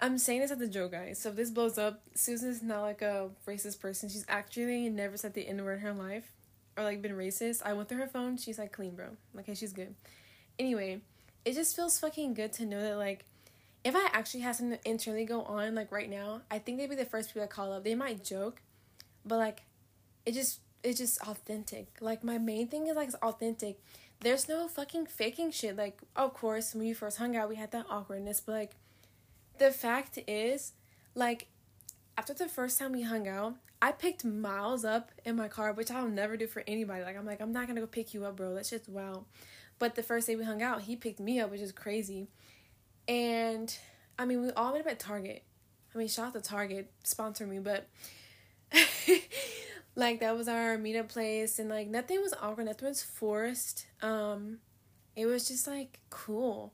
I'm 0.00 0.18
saying 0.18 0.40
this 0.40 0.50
as 0.50 0.60
a 0.60 0.68
joke, 0.68 0.92
guys. 0.92 1.18
So 1.18 1.30
if 1.30 1.36
this 1.36 1.50
blows 1.50 1.76
up, 1.76 2.02
Susan's 2.14 2.62
not 2.62 2.82
like 2.82 3.02
a 3.02 3.30
racist 3.46 3.80
person. 3.80 4.08
She's 4.08 4.24
actually 4.28 4.88
never 4.88 5.16
said 5.16 5.34
the 5.34 5.46
N 5.48 5.64
word 5.64 5.74
in 5.74 5.80
her 5.80 5.92
life 5.92 6.32
or 6.76 6.84
like 6.84 7.02
been 7.02 7.12
racist. 7.12 7.62
I 7.64 7.72
went 7.72 7.88
through 7.88 7.98
her 7.98 8.06
phone. 8.06 8.36
She's 8.36 8.58
like 8.58 8.72
clean, 8.72 8.94
bro. 8.94 9.06
Okay, 9.40 9.54
she's 9.54 9.72
good. 9.72 9.94
Anyway, 10.58 11.00
it 11.44 11.54
just 11.54 11.74
feels 11.74 11.98
fucking 11.98 12.34
good 12.34 12.52
to 12.54 12.64
know 12.64 12.80
that 12.80 12.96
like 12.96 13.24
if 13.84 13.94
I 13.96 14.08
actually 14.12 14.40
had 14.40 14.56
something 14.56 14.78
internally 14.84 15.24
go 15.24 15.42
on 15.42 15.74
like 15.74 15.90
right 15.90 16.08
now, 16.08 16.42
I 16.50 16.58
think 16.58 16.78
they'd 16.78 16.90
be 16.90 16.96
the 16.96 17.04
first 17.04 17.30
people 17.30 17.42
I 17.42 17.46
call 17.46 17.72
up. 17.72 17.84
They 17.84 17.94
might 17.94 18.24
joke, 18.24 18.62
but 19.24 19.38
like 19.38 19.62
it 20.24 20.32
just 20.32 20.60
it's 20.84 20.98
just 20.98 21.20
authentic. 21.22 21.88
Like 22.00 22.22
my 22.22 22.38
main 22.38 22.68
thing 22.68 22.86
is 22.86 22.96
like 22.96 23.08
it's 23.08 23.16
authentic. 23.16 23.80
There's 24.20 24.48
no 24.48 24.68
fucking 24.68 25.06
faking 25.06 25.52
shit. 25.52 25.76
Like 25.76 26.00
of 26.16 26.34
course 26.34 26.74
when 26.74 26.84
we 26.84 26.92
first 26.92 27.18
hung 27.18 27.36
out 27.36 27.48
we 27.48 27.56
had 27.56 27.70
that 27.72 27.86
awkwardness, 27.88 28.40
but 28.40 28.52
like 28.52 28.70
the 29.58 29.70
fact 29.70 30.18
is 30.26 30.72
like 31.14 31.48
after 32.16 32.34
the 32.34 32.48
first 32.48 32.78
time 32.78 32.92
we 32.92 33.02
hung 33.02 33.28
out, 33.28 33.54
I 33.80 33.92
picked 33.92 34.24
Miles 34.24 34.84
up 34.84 35.12
in 35.24 35.36
my 35.36 35.46
car, 35.46 35.72
which 35.72 35.90
I'll 35.90 36.08
never 36.08 36.36
do 36.36 36.48
for 36.48 36.64
anybody. 36.66 37.04
Like 37.04 37.16
I'm 37.16 37.26
like, 37.26 37.40
I'm 37.40 37.52
not 37.52 37.68
gonna 37.68 37.80
go 37.80 37.86
pick 37.86 38.12
you 38.12 38.24
up, 38.24 38.36
bro. 38.36 38.54
That's 38.54 38.70
just 38.70 38.88
wow. 38.88 39.24
But 39.78 39.94
the 39.94 40.02
first 40.02 40.26
day 40.26 40.34
we 40.34 40.42
hung 40.42 40.62
out, 40.62 40.82
he 40.82 40.96
picked 40.96 41.20
me 41.20 41.38
up, 41.38 41.50
which 41.50 41.60
is 41.60 41.70
crazy. 41.70 42.26
And 43.06 43.74
I 44.18 44.24
mean, 44.24 44.42
we 44.42 44.50
all 44.50 44.72
met 44.72 44.80
up 44.80 44.88
at 44.88 44.98
Target. 44.98 45.44
I 45.94 45.98
mean, 45.98 46.08
shout 46.08 46.28
out 46.28 46.34
to 46.34 46.40
Target, 46.40 46.90
sponsor 47.04 47.46
me, 47.46 47.60
but 47.60 47.88
like 49.98 50.20
that 50.20 50.36
was 50.36 50.46
our 50.46 50.78
meetup 50.78 51.08
place 51.08 51.58
and 51.58 51.68
like 51.68 51.88
nothing 51.88 52.20
was 52.22 52.32
awkward, 52.40 52.66
nothing 52.66 52.88
was 52.88 53.02
forced. 53.02 53.86
Um 54.00 54.58
it 55.16 55.26
was 55.26 55.48
just 55.48 55.66
like 55.66 55.98
cool. 56.08 56.72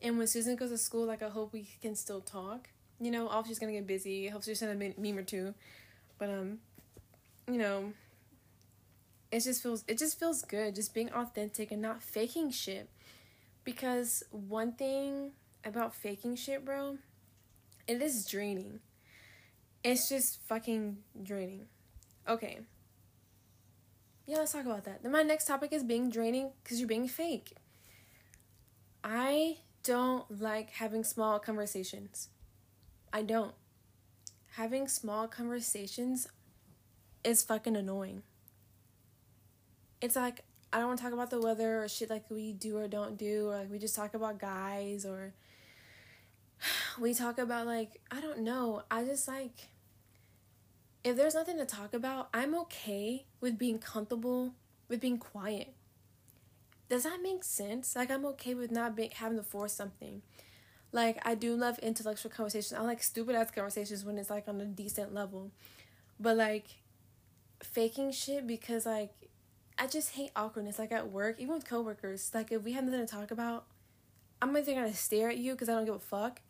And 0.00 0.16
when 0.16 0.28
Susan 0.28 0.54
goes 0.54 0.70
to 0.70 0.78
school, 0.78 1.04
like 1.04 1.20
I 1.20 1.28
hope 1.28 1.52
we 1.52 1.68
can 1.82 1.96
still 1.96 2.20
talk. 2.20 2.68
You 3.00 3.10
know, 3.10 3.26
obviously 3.26 3.50
she's 3.54 3.58
gonna 3.58 3.72
get 3.72 3.88
busy. 3.88 4.28
I 4.28 4.30
hope 4.30 4.44
she's 4.44 4.60
send 4.60 4.80
a 4.80 5.00
meme 5.00 5.18
or 5.18 5.24
two. 5.24 5.52
But 6.16 6.30
um, 6.30 6.58
you 7.48 7.58
know, 7.58 7.92
it 9.32 9.40
just 9.40 9.64
feels 9.64 9.84
it 9.88 9.98
just 9.98 10.20
feels 10.20 10.42
good 10.42 10.76
just 10.76 10.94
being 10.94 11.10
authentic 11.10 11.72
and 11.72 11.82
not 11.82 12.04
faking 12.04 12.52
shit. 12.52 12.88
Because 13.64 14.22
one 14.30 14.74
thing 14.74 15.32
about 15.64 15.92
faking 15.92 16.36
shit, 16.36 16.64
bro, 16.64 16.98
it 17.88 18.00
is 18.00 18.24
draining. 18.26 18.78
It's 19.82 20.08
just 20.08 20.40
fucking 20.42 20.98
draining. 21.20 21.66
Okay. 22.30 22.60
Yeah, 24.24 24.36
let's 24.36 24.52
talk 24.52 24.64
about 24.64 24.84
that. 24.84 25.02
Then 25.02 25.10
my 25.10 25.22
next 25.22 25.46
topic 25.46 25.72
is 25.72 25.82
being 25.82 26.10
draining 26.10 26.52
because 26.62 26.78
you're 26.78 26.86
being 26.86 27.08
fake. 27.08 27.56
I 29.02 29.56
don't 29.82 30.40
like 30.40 30.70
having 30.70 31.02
small 31.02 31.40
conversations. 31.40 32.28
I 33.12 33.22
don't. 33.22 33.52
Having 34.52 34.86
small 34.86 35.26
conversations 35.26 36.28
is 37.24 37.42
fucking 37.42 37.76
annoying. 37.76 38.22
It's 40.00 40.14
like 40.14 40.44
I 40.72 40.78
don't 40.78 40.86
want 40.86 40.98
to 41.00 41.04
talk 41.04 41.12
about 41.12 41.30
the 41.30 41.40
weather 41.40 41.82
or 41.82 41.88
shit 41.88 42.10
like 42.10 42.30
we 42.30 42.52
do 42.52 42.78
or 42.78 42.86
don't 42.86 43.16
do, 43.16 43.48
or 43.50 43.56
like 43.56 43.70
we 43.72 43.80
just 43.80 43.96
talk 43.96 44.14
about 44.14 44.38
guys 44.38 45.04
or 45.04 45.34
we 47.00 47.12
talk 47.12 47.40
about 47.40 47.66
like 47.66 48.00
I 48.12 48.20
don't 48.20 48.40
know. 48.40 48.82
I 48.88 49.02
just 49.02 49.26
like 49.26 49.69
if 51.02 51.16
there's 51.16 51.34
nothing 51.34 51.58
to 51.58 51.64
talk 51.64 51.94
about, 51.94 52.28
I'm 52.34 52.54
okay 52.60 53.24
with 53.40 53.58
being 53.58 53.78
comfortable 53.78 54.54
with 54.88 55.00
being 55.00 55.18
quiet. 55.18 55.72
Does 56.88 57.04
that 57.04 57.22
make 57.22 57.44
sense? 57.44 57.94
Like 57.94 58.10
I'm 58.10 58.26
okay 58.26 58.54
with 58.54 58.70
not 58.70 58.96
being 58.96 59.10
having 59.14 59.38
to 59.38 59.44
force 59.44 59.72
something. 59.72 60.22
Like 60.92 61.20
I 61.24 61.34
do 61.36 61.54
love 61.54 61.78
intellectual 61.78 62.30
conversations. 62.30 62.78
I 62.78 62.82
like 62.82 63.02
stupid 63.02 63.36
ass 63.36 63.50
conversations 63.52 64.04
when 64.04 64.18
it's 64.18 64.28
like 64.30 64.48
on 64.48 64.60
a 64.60 64.66
decent 64.66 65.14
level. 65.14 65.52
But 66.18 66.36
like 66.36 66.66
faking 67.62 68.10
shit 68.12 68.46
because 68.46 68.86
like 68.86 69.12
I 69.78 69.86
just 69.86 70.10
hate 70.12 70.32
awkwardness. 70.34 70.78
Like 70.78 70.92
at 70.92 71.10
work, 71.10 71.36
even 71.38 71.54
with 71.54 71.64
coworkers, 71.64 72.32
like 72.34 72.52
if 72.52 72.62
we 72.64 72.72
have 72.72 72.84
nothing 72.84 73.00
to 73.00 73.06
talk 73.06 73.30
about, 73.30 73.64
I'm 74.42 74.54
either 74.56 74.74
gonna 74.74 74.92
stare 74.92 75.30
at 75.30 75.38
you 75.38 75.52
because 75.52 75.68
I 75.68 75.74
don't 75.74 75.84
give 75.84 75.94
a 75.94 76.00
fuck, 76.00 76.40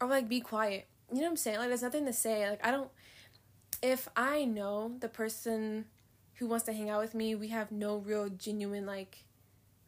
or 0.00 0.08
like 0.08 0.28
be 0.28 0.40
quiet. 0.40 0.86
You 1.10 1.16
know 1.16 1.24
what 1.24 1.30
I'm 1.30 1.36
saying? 1.36 1.58
Like 1.58 1.68
there's 1.68 1.82
nothing 1.82 2.06
to 2.06 2.12
say. 2.12 2.48
Like 2.48 2.66
I 2.66 2.70
don't. 2.70 2.90
If 3.82 4.08
I 4.16 4.44
know 4.44 4.96
the 5.00 5.08
person 5.08 5.86
who 6.34 6.46
wants 6.46 6.64
to 6.66 6.72
hang 6.72 6.90
out 6.90 7.00
with 7.00 7.14
me, 7.14 7.34
we 7.34 7.48
have 7.48 7.70
no 7.70 7.96
real 7.96 8.28
genuine 8.28 8.86
like 8.86 9.24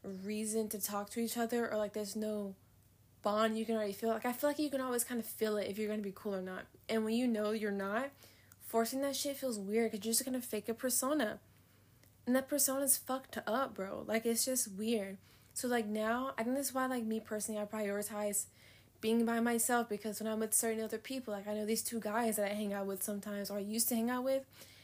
reason 0.03 0.69
to 0.69 0.81
talk 0.81 1.11
to 1.11 1.21
each 1.21 1.37
other 1.37 1.71
or 1.71 1.77
like 1.77 1.93
there's 1.93 2.15
no 2.17 2.55
bond 3.23 3.59
you 3.59 3.67
can 3.67 3.75
already 3.75 3.93
feel 3.93 4.11
like 4.11 4.25
i 4.25 4.33
feel 4.33 4.49
like 4.49 4.59
you 4.61 4.71
can 4.71 4.81
always 4.81 5.03
kind 5.03 5.19
of 5.19 5.27
feel 5.27 5.57
it 5.57 5.67
if 5.69 5.79
you're 5.79 5.89
gonna 5.89 6.01
be 6.01 6.13
cool 6.15 6.35
or 6.35 6.43
not. 6.43 6.65
And 6.89 7.05
when 7.05 7.15
you 7.15 7.27
know 7.27 7.51
you're 7.51 7.73
not 7.73 8.11
forcing 8.61 9.01
that 9.01 9.17
shit 9.17 9.37
feels 9.37 9.59
weird 9.59 9.91
because 9.91 10.05
you're 10.05 10.13
just 10.13 10.25
gonna 10.25 10.41
fake 10.41 10.69
a 10.69 10.75
persona. 10.75 11.41
And 12.25 12.37
that 12.37 12.49
persona's 12.49 12.97
fucked 12.97 13.39
up 13.47 13.75
bro. 13.75 14.05
Like 14.07 14.27
it's 14.27 14.45
just 14.45 14.73
weird. 14.73 15.19
So 15.55 15.67
like 15.69 15.87
now 15.87 16.35
i 16.39 16.43
think 16.45 16.55
that's 16.55 16.75
why 16.75 16.87
like 16.87 17.05
me 17.05 17.19
personally 17.19 17.61
i 17.61 17.65
prioritize 17.65 18.45
being 19.07 19.25
by 19.25 19.41
myself 19.41 19.89
because 19.89 20.21
when 20.21 20.33
i'm 20.33 20.41
with 20.41 20.55
certain 20.55 20.83
other 20.83 20.99
people 20.99 21.33
like 21.33 21.47
i 21.47 21.55
know 21.55 21.67
these 21.67 21.83
two 21.83 22.01
guys 22.01 22.37
that 22.37 22.51
i 22.51 22.55
hang 22.55 22.73
out 22.73 22.87
with 22.87 23.03
sometimes 23.03 23.51
or 23.51 23.59
i 23.59 23.61
used 23.61 23.89
to 23.89 23.95
hang 23.95 24.11
out 24.11 24.25
with 24.25 24.43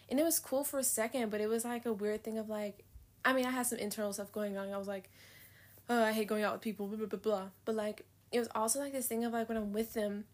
and 0.08 0.20
it 0.20 0.22
was 0.22 0.38
cool 0.38 0.64
for 0.64 0.78
a 0.78 0.84
second 0.84 1.30
but 1.30 1.40
it 1.40 1.48
was 1.48 1.64
like 1.64 1.84
a 1.86 1.92
weird 1.92 2.22
thing 2.22 2.38
of 2.38 2.48
like 2.48 2.84
I 3.24 3.32
mean, 3.32 3.46
I 3.46 3.50
had 3.50 3.66
some 3.66 3.78
internal 3.78 4.12
stuff 4.12 4.32
going 4.32 4.56
on. 4.56 4.72
I 4.72 4.78
was 4.78 4.88
like, 4.88 5.08
oh, 5.88 6.02
I 6.02 6.12
hate 6.12 6.26
going 6.26 6.44
out 6.44 6.54
with 6.54 6.62
people, 6.62 6.86
blah, 6.86 6.98
blah, 6.98 7.06
blah, 7.06 7.18
blah. 7.18 7.42
But, 7.64 7.74
like, 7.74 8.04
it 8.30 8.38
was 8.38 8.48
also, 8.54 8.80
like, 8.80 8.92
this 8.92 9.06
thing 9.06 9.24
of, 9.24 9.32
like, 9.32 9.48
when 9.48 9.58
I'm 9.58 9.72
with 9.72 9.94
them, 9.94 10.24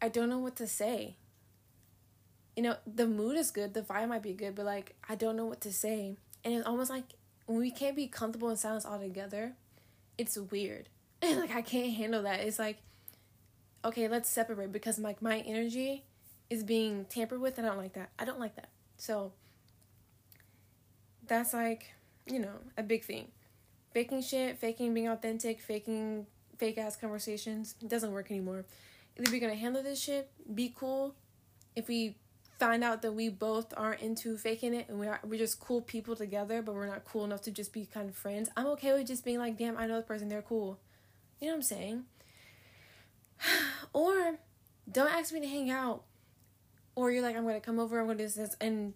I 0.00 0.08
don't 0.08 0.28
know 0.28 0.38
what 0.38 0.56
to 0.56 0.66
say. 0.66 1.16
You 2.56 2.62
know, 2.62 2.76
the 2.86 3.06
mood 3.06 3.36
is 3.36 3.50
good, 3.50 3.74
the 3.74 3.82
vibe 3.82 4.08
might 4.08 4.22
be 4.22 4.32
good, 4.32 4.54
but, 4.54 4.64
like, 4.64 4.94
I 5.08 5.14
don't 5.14 5.36
know 5.36 5.44
what 5.44 5.60
to 5.62 5.72
say. 5.72 6.16
And 6.44 6.54
it's 6.54 6.66
almost 6.66 6.90
like 6.90 7.04
when 7.46 7.58
we 7.58 7.70
can't 7.70 7.96
be 7.96 8.06
comfortable 8.06 8.48
in 8.50 8.56
silence 8.56 8.86
altogether, 8.86 9.52
it's 10.16 10.38
weird. 10.38 10.88
And, 11.20 11.40
like, 11.40 11.54
I 11.54 11.62
can't 11.62 11.92
handle 11.92 12.22
that. 12.22 12.40
It's 12.40 12.58
like, 12.58 12.78
okay, 13.84 14.08
let's 14.08 14.28
separate 14.28 14.72
because, 14.72 14.98
like, 14.98 15.22
my 15.22 15.40
energy 15.40 16.04
is 16.50 16.64
being 16.64 17.06
tampered 17.06 17.40
with, 17.40 17.58
and 17.58 17.66
I 17.66 17.70
don't 17.70 17.78
like 17.78 17.94
that. 17.94 18.10
I 18.18 18.24
don't 18.24 18.40
like 18.40 18.56
that. 18.56 18.68
So, 18.96 19.32
that's 21.26 21.52
like 21.52 21.96
you 22.26 22.38
know, 22.38 22.58
a 22.76 22.82
big 22.82 23.04
thing. 23.04 23.28
Faking 23.92 24.22
shit, 24.22 24.58
faking 24.58 24.92
being 24.92 25.08
authentic, 25.08 25.60
faking 25.60 26.26
fake 26.58 26.78
ass 26.78 26.96
conversations 26.96 27.74
it 27.82 27.88
doesn't 27.88 28.12
work 28.12 28.30
anymore. 28.30 28.64
Either 29.18 29.30
we're 29.30 29.40
gonna 29.40 29.54
handle 29.54 29.82
this 29.82 30.00
shit, 30.00 30.30
be 30.54 30.74
cool. 30.76 31.14
If 31.74 31.88
we 31.88 32.16
find 32.58 32.82
out 32.82 33.02
that 33.02 33.12
we 33.12 33.28
both 33.28 33.72
aren't 33.76 34.00
into 34.00 34.36
faking 34.38 34.74
it 34.74 34.88
and 34.88 34.98
we're 34.98 35.18
we're 35.24 35.38
just 35.38 35.60
cool 35.60 35.80
people 35.80 36.16
together, 36.16 36.62
but 36.62 36.74
we're 36.74 36.86
not 36.86 37.04
cool 37.04 37.24
enough 37.24 37.42
to 37.42 37.50
just 37.50 37.72
be 37.72 37.86
kind 37.86 38.08
of 38.08 38.16
friends. 38.16 38.50
I'm 38.56 38.66
okay 38.68 38.92
with 38.92 39.06
just 39.06 39.24
being 39.24 39.38
like, 39.38 39.56
damn, 39.56 39.76
I 39.76 39.86
know 39.86 39.96
this 39.96 40.06
person, 40.06 40.28
they're 40.28 40.42
cool. 40.42 40.78
You 41.40 41.48
know 41.48 41.52
what 41.52 41.56
I'm 41.56 41.62
saying? 41.62 42.04
or 43.92 44.38
don't 44.90 45.10
ask 45.10 45.32
me 45.32 45.40
to 45.40 45.46
hang 45.46 45.70
out. 45.70 46.02
Or 46.94 47.10
you're 47.10 47.22
like, 47.22 47.36
I'm 47.36 47.44
gonna 47.44 47.60
come 47.60 47.78
over, 47.78 48.00
I'm 48.00 48.06
gonna 48.06 48.18
do 48.18 48.28
this, 48.28 48.56
and 48.60 48.94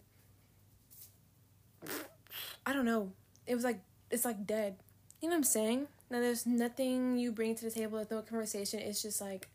I 2.64 2.72
don't 2.72 2.86
know 2.86 3.12
it 3.50 3.56
was 3.56 3.64
like 3.64 3.80
it's 4.10 4.24
like 4.24 4.46
dead. 4.46 4.76
You 5.20 5.28
know 5.28 5.34
what 5.34 5.38
I'm 5.38 5.44
saying? 5.44 5.88
Now 6.08 6.20
there's 6.20 6.46
nothing 6.46 7.18
you 7.18 7.32
bring 7.32 7.56
to 7.56 7.64
the 7.64 7.70
table, 7.70 7.98
there's 7.98 8.10
no 8.10 8.22
conversation. 8.22 8.78
It's 8.78 9.02
just 9.02 9.20
like 9.20 9.48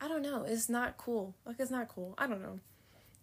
I 0.00 0.08
don't 0.08 0.22
know. 0.22 0.44
It's 0.46 0.68
not 0.68 0.96
cool. 0.96 1.34
Like 1.46 1.56
it's 1.60 1.70
not 1.70 1.88
cool. 1.88 2.14
I 2.18 2.26
don't 2.26 2.42
know. 2.42 2.58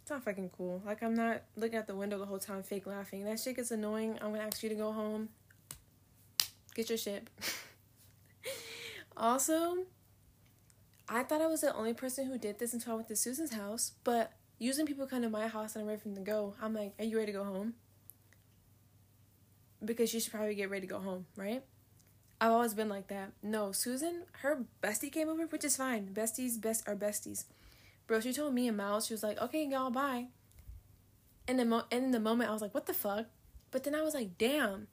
It's 0.01 0.12
not 0.12 0.24
fucking 0.24 0.51
cool. 0.57 0.81
Like 0.86 1.03
I'm 1.03 1.13
not 1.13 1.41
looking 1.57 1.77
at 1.77 1.88
the 1.88 1.95
window 1.95 2.17
the 2.17 2.25
whole 2.25 2.39
time 2.39 2.63
fake 2.63 2.86
laughing. 2.86 3.25
That 3.25 3.38
shit 3.38 3.57
gets 3.57 3.72
annoying. 3.72 4.17
I'm 4.22 4.31
gonna 4.31 4.43
ask 4.43 4.63
you 4.63 4.69
to 4.69 4.75
go 4.75 4.93
home. 4.93 5.27
Get 6.74 6.88
your 6.88 6.98
shit. 6.98 7.29
also, 9.17 9.79
I 11.07 11.24
thought 11.24 11.41
I 11.41 11.47
was 11.47 11.62
the 11.62 11.74
only 11.75 11.93
person 11.93 12.25
who 12.25 12.38
did 12.38 12.59
this 12.59 12.74
until 12.74 12.93
I 12.93 12.95
went 12.95 13.07
to 13.09 13.15
Susan's 13.15 13.53
house, 13.53 13.91
but 14.03 14.31
using 14.57 14.85
people 14.85 15.05
come 15.05 15.21
to 15.21 15.29
my 15.29 15.47
house 15.47 15.75
and 15.75 15.83
I'm 15.83 15.88
ready 15.88 16.01
for 16.01 16.07
them 16.09 16.17
to 16.17 16.24
go, 16.24 16.55
I'm 16.62 16.74
like, 16.74 16.93
Are 17.00 17.05
you 17.05 17.17
ready 17.17 17.31
to 17.31 17.38
go 17.38 17.43
home? 17.43 17.75
because 19.83 20.13
you 20.13 20.19
should 20.19 20.31
probably 20.31 20.55
get 20.55 20.69
ready 20.69 20.88
to 20.88 20.93
go 20.93 21.00
home, 21.00 21.25
right? 21.35 21.63
I've 22.39 22.51
always 22.51 22.74
been 22.74 22.89
like 22.89 23.07
that. 23.07 23.31
No, 23.41 23.71
Susan, 23.71 24.24
her 24.39 24.65
bestie 24.81 25.12
came 25.12 25.29
over, 25.29 25.45
which 25.45 25.63
is 25.63 25.77
fine. 25.77 26.09
Besties, 26.13 26.59
best 26.59 26.88
are 26.88 26.95
besties. 26.95 27.45
Bro, 28.07 28.21
she 28.21 28.33
told 28.33 28.53
me 28.53 28.67
and 28.67 28.77
Miles, 28.77 29.07
she 29.07 29.13
was 29.13 29.24
like, 29.24 29.39
okay, 29.41 29.65
y'all, 29.65 29.89
bye. 29.89 30.27
And, 31.47 31.59
the 31.59 31.65
mo- 31.65 31.85
and 31.91 32.05
in 32.05 32.12
the 32.12 32.19
moment, 32.19 32.50
I 32.50 32.53
was 32.53 32.62
like, 32.62 32.74
what 32.74 32.88
the 32.88 32.93
fuck? 32.93 33.27
But 33.71 33.83
then 33.83 33.95
I 33.95 34.01
was 34.01 34.13
like, 34.13 34.38
damn, 34.38 34.88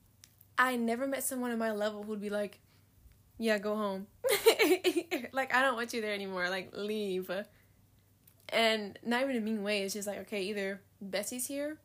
I 0.58 0.76
never 0.76 1.06
met 1.06 1.24
someone 1.24 1.50
on 1.50 1.58
my 1.58 1.72
level 1.72 2.02
who'd 2.04 2.20
be 2.20 2.30
like, 2.30 2.58
yeah, 3.38 3.58
go 3.58 3.76
home. 3.76 4.06
like, 5.32 5.54
I 5.54 5.62
don't 5.62 5.76
want 5.76 5.92
you 5.92 6.00
there 6.00 6.14
anymore. 6.14 6.48
Like, 6.48 6.70
leave. 6.74 7.30
And 8.48 8.98
not 9.04 9.22
even 9.22 9.36
a 9.36 9.40
mean 9.40 9.62
way. 9.62 9.82
It's 9.82 9.94
just 9.94 10.06
like, 10.06 10.18
okay, 10.20 10.42
either 10.42 10.80
Bessie's 11.00 11.46
here 11.46 11.78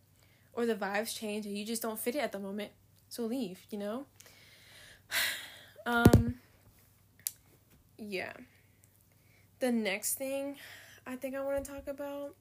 or 0.58 0.66
the 0.66 0.76
vibes 0.76 1.16
change 1.16 1.46
and 1.46 1.58
you 1.58 1.64
just 1.64 1.82
don't 1.82 2.00
fit 2.00 2.16
it 2.16 2.20
at 2.20 2.32
the 2.32 2.40
moment. 2.40 2.72
So 3.10 3.24
leave, 3.24 3.60
you 3.70 3.78
know? 3.78 4.06
um 5.86 6.36
yeah. 7.98 8.34
The 9.60 9.72
next 9.72 10.16
thing 10.16 10.58
I 11.06 11.16
think 11.16 11.36
I 11.36 11.42
want 11.42 11.64
to 11.64 11.72
talk 11.72 11.88
about 11.88 12.36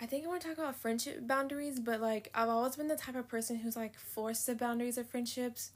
I 0.00 0.06
think 0.06 0.24
I 0.24 0.28
want 0.28 0.42
to 0.42 0.48
talk 0.48 0.58
about 0.58 0.76
friendship 0.76 1.26
boundaries, 1.26 1.80
but 1.80 2.00
like 2.00 2.30
I've 2.34 2.48
always 2.48 2.76
been 2.76 2.88
the 2.88 2.96
type 2.96 3.16
of 3.16 3.28
person 3.28 3.56
who's 3.56 3.76
like 3.76 3.98
forced 3.98 4.46
the 4.46 4.54
boundaries 4.54 4.98
of 4.98 5.08
friendships. 5.08 5.72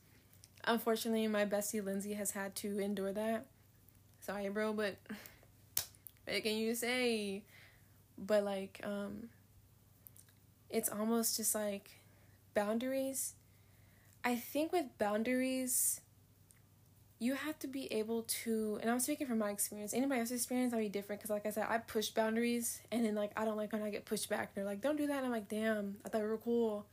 Unfortunately, 0.66 1.26
my 1.28 1.44
bestie 1.44 1.84
Lindsay 1.84 2.14
has 2.14 2.32
had 2.32 2.54
to 2.56 2.78
endure 2.80 3.12
that. 3.12 3.46
Sorry, 4.20 4.48
bro, 4.48 4.72
but 4.72 4.96
what 6.26 6.42
can 6.42 6.56
you 6.56 6.74
say? 6.74 7.42
But 8.18 8.44
like 8.44 8.80
um 8.82 9.28
it's 10.68 10.88
almost 10.88 11.36
just 11.36 11.54
like 11.54 11.88
boundaries 12.54 13.34
I 14.26 14.34
think 14.34 14.72
with 14.72 14.86
boundaries, 14.98 16.00
you 17.20 17.34
have 17.34 17.56
to 17.60 17.68
be 17.68 17.86
able 17.92 18.22
to, 18.42 18.76
and 18.82 18.90
I'm 18.90 18.98
speaking 18.98 19.28
from 19.28 19.38
my 19.38 19.50
experience. 19.50 19.94
Anybody 19.94 20.18
else's 20.20 20.40
experience 20.40 20.72
might 20.72 20.80
be 20.80 20.88
different 20.88 21.20
because, 21.20 21.30
like 21.30 21.46
I 21.46 21.50
said, 21.50 21.66
I 21.68 21.78
push 21.78 22.08
boundaries, 22.08 22.80
and 22.90 23.04
then 23.04 23.14
like 23.14 23.30
I 23.36 23.44
don't 23.44 23.56
like 23.56 23.72
when 23.72 23.84
I 23.84 23.90
get 23.90 24.04
pushed 24.04 24.28
back. 24.28 24.52
They're 24.52 24.64
like, 24.64 24.80
"Don't 24.80 24.96
do 24.96 25.06
that." 25.06 25.18
And 25.18 25.26
I'm 25.26 25.30
like, 25.30 25.48
"Damn, 25.48 25.98
I 26.04 26.08
thought 26.08 26.22
we 26.22 26.26
were 26.26 26.38
cool," 26.38 26.86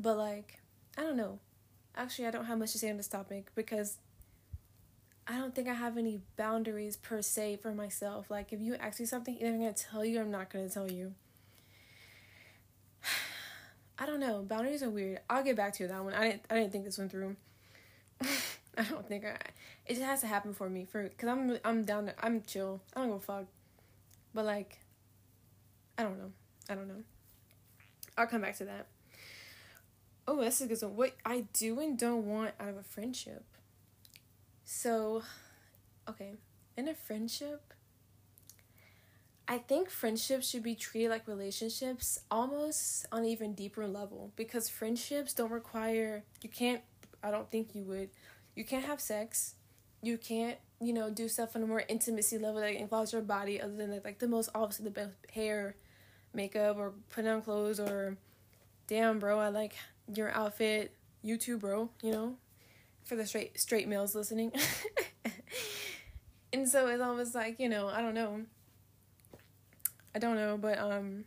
but 0.00 0.16
like, 0.18 0.58
I 0.96 1.02
don't 1.02 1.16
know. 1.16 1.38
Actually, 1.96 2.28
I 2.28 2.30
don't 2.30 2.44
have 2.44 2.58
much 2.58 2.72
to 2.72 2.78
say 2.78 2.90
on 2.90 2.96
this 2.96 3.08
topic 3.08 3.50
because 3.54 3.98
I 5.26 5.36
don't 5.36 5.54
think 5.54 5.68
I 5.68 5.74
have 5.74 5.98
any 5.98 6.20
boundaries 6.36 6.96
per 6.96 7.20
se 7.20 7.58
for 7.60 7.72
myself. 7.72 8.30
Like, 8.30 8.52
if 8.52 8.60
you 8.60 8.76
ask 8.76 8.98
me 8.98 9.06
something, 9.06 9.36
either 9.36 9.48
I'm 9.48 9.58
gonna 9.58 9.72
tell 9.74 10.04
you 10.04 10.18
or 10.18 10.22
I'm 10.22 10.30
not 10.30 10.50
gonna 10.50 10.70
tell 10.70 10.90
you. 10.90 11.12
I 13.98 14.06
don't 14.06 14.20
know. 14.20 14.42
Boundaries 14.42 14.82
are 14.82 14.90
weird. 14.90 15.20
I'll 15.28 15.44
get 15.44 15.56
back 15.56 15.74
to 15.74 15.88
that 15.88 16.02
one. 16.02 16.14
I 16.14 16.28
didn't 16.28 16.42
I 16.48 16.54
didn't 16.54 16.72
think 16.72 16.84
this 16.84 16.96
one 16.96 17.10
through. 17.10 17.36
I 18.78 18.84
don't 18.84 19.06
think 19.06 19.24
I. 19.26 19.36
It 19.86 19.94
just 19.94 20.02
has 20.02 20.20
to 20.22 20.26
happen 20.26 20.54
for 20.54 20.70
me 20.70 20.86
for 20.86 21.02
because 21.02 21.28
I'm 21.28 21.58
I'm 21.64 21.84
down. 21.84 22.06
To, 22.06 22.14
I'm 22.24 22.42
chill. 22.42 22.80
I 22.96 23.00
don't 23.00 23.08
give 23.08 23.16
a 23.16 23.20
fuck. 23.20 23.44
But 24.32 24.46
like, 24.46 24.78
I 25.98 26.04
don't 26.04 26.18
know. 26.18 26.32
I 26.70 26.74
don't 26.74 26.88
know. 26.88 27.02
I'll 28.16 28.26
come 28.26 28.42
back 28.42 28.56
to 28.58 28.64
that. 28.64 28.86
Oh, 30.30 30.42
that's 30.42 30.60
a 30.60 30.66
good 30.66 30.82
one. 30.82 30.94
What 30.94 31.16
I 31.24 31.46
do 31.54 31.80
and 31.80 31.98
don't 31.98 32.26
want 32.26 32.52
out 32.60 32.68
of 32.68 32.76
a 32.76 32.82
friendship. 32.82 33.44
So, 34.62 35.22
okay, 36.06 36.34
in 36.76 36.86
a 36.86 36.94
friendship, 36.94 37.72
I 39.48 39.56
think 39.56 39.88
friendships 39.88 40.50
should 40.50 40.62
be 40.62 40.74
treated 40.74 41.08
like 41.08 41.26
relationships 41.26 42.18
almost 42.30 43.06
on 43.10 43.20
an 43.20 43.24
even 43.24 43.54
deeper 43.54 43.86
level 43.86 44.30
because 44.36 44.68
friendships 44.68 45.32
don't 45.32 45.50
require, 45.50 46.24
you 46.42 46.50
can't, 46.50 46.82
I 47.22 47.30
don't 47.30 47.50
think 47.50 47.74
you 47.74 47.84
would, 47.84 48.10
you 48.54 48.66
can't 48.66 48.84
have 48.84 49.00
sex, 49.00 49.54
you 50.02 50.18
can't, 50.18 50.58
you 50.78 50.92
know, 50.92 51.08
do 51.08 51.26
stuff 51.26 51.56
on 51.56 51.62
a 51.62 51.66
more 51.66 51.84
intimacy 51.88 52.36
level 52.36 52.60
that 52.60 52.74
involves 52.74 53.14
your 53.14 53.22
body 53.22 53.62
other 53.62 53.74
than 53.74 53.98
like, 54.04 54.18
the 54.18 54.28
most 54.28 54.50
obviously 54.54 54.84
the 54.84 54.90
best 54.90 55.14
hair, 55.32 55.74
makeup, 56.34 56.76
or 56.76 56.92
putting 57.08 57.30
on 57.30 57.40
clothes, 57.40 57.80
or 57.80 58.18
damn, 58.86 59.18
bro, 59.18 59.38
I 59.38 59.48
like 59.48 59.72
your 60.12 60.30
outfit, 60.30 60.94
you 61.22 61.36
too, 61.36 61.58
bro, 61.58 61.90
you 62.02 62.12
know, 62.12 62.36
for 63.04 63.16
the 63.16 63.26
straight 63.26 63.58
straight 63.58 63.88
males 63.88 64.14
listening. 64.14 64.52
and 66.52 66.68
so 66.68 66.86
it's 66.86 67.02
almost 67.02 67.34
like, 67.34 67.58
you 67.58 67.68
know, 67.68 67.88
I 67.88 68.00
don't 68.00 68.14
know 68.14 68.42
I 70.14 70.18
don't 70.18 70.36
know, 70.36 70.56
but 70.58 70.78
um 70.78 71.24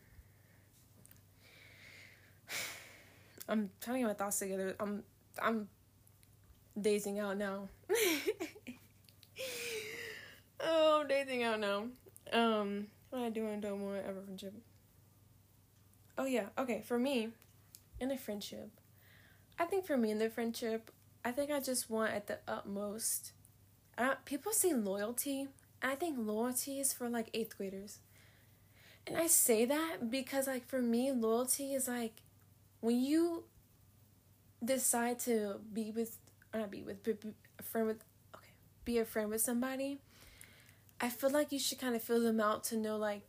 I'm 3.47 3.69
trying 3.79 3.95
to 3.95 3.99
get 4.01 4.07
my 4.07 4.13
thoughts 4.13 4.39
together. 4.39 4.75
I'm 4.79 5.03
I'm 5.41 5.69
dazing 6.79 7.19
out 7.19 7.37
now. 7.37 7.69
oh, 10.59 11.01
I'm 11.01 11.07
dazing 11.07 11.43
out 11.43 11.59
now. 11.59 11.85
Um, 12.33 12.87
what 13.09 13.21
I 13.21 13.29
do 13.29 13.45
and 13.47 13.61
don't 13.61 13.81
want 13.81 14.05
ever 14.05 14.21
friendship. 14.21 14.53
Oh 16.17 16.25
yeah, 16.25 16.47
okay. 16.57 16.81
For 16.85 16.97
me, 16.99 17.29
in 18.01 18.11
a 18.11 18.17
friendship, 18.17 18.71
I 19.57 19.65
think 19.65 19.85
for 19.85 19.95
me 19.95 20.11
in 20.11 20.17
the 20.17 20.29
friendship, 20.29 20.91
I 21.23 21.31
think 21.31 21.51
I 21.51 21.59
just 21.59 21.89
want 21.89 22.11
at 22.13 22.27
the 22.27 22.39
utmost. 22.47 23.31
I 23.97 24.15
people 24.25 24.51
say 24.51 24.73
loyalty, 24.73 25.47
I 25.81 25.95
think 25.95 26.17
loyalty 26.17 26.79
is 26.79 26.91
for 26.91 27.07
like 27.07 27.29
eighth 27.33 27.57
graders. 27.57 27.99
And 29.07 29.17
I 29.17 29.27
say 29.27 29.65
that 29.65 30.11
because, 30.11 30.45
like, 30.47 30.67
for 30.67 30.81
me, 30.81 31.11
loyalty 31.11 31.73
is 31.73 31.87
like 31.87 32.21
when 32.81 32.99
you 32.99 33.45
decide 34.63 35.19
to 35.19 35.59
be 35.73 35.91
with, 35.91 36.17
or 36.53 36.59
not 36.59 36.71
be 36.71 36.83
with, 36.83 37.03
be 37.03 37.13
a 37.59 37.63
friend 37.63 37.87
with, 37.87 38.03
okay, 38.35 38.51
be 38.85 38.97
a 38.99 39.05
friend 39.05 39.29
with 39.29 39.41
somebody. 39.41 39.99
I 40.99 41.09
feel 41.09 41.31
like 41.31 41.51
you 41.51 41.57
should 41.57 41.79
kind 41.79 41.95
of 41.95 42.03
fill 42.03 42.21
them 42.21 42.39
out 42.39 42.63
to 42.65 42.77
know, 42.77 42.97
like, 42.97 43.21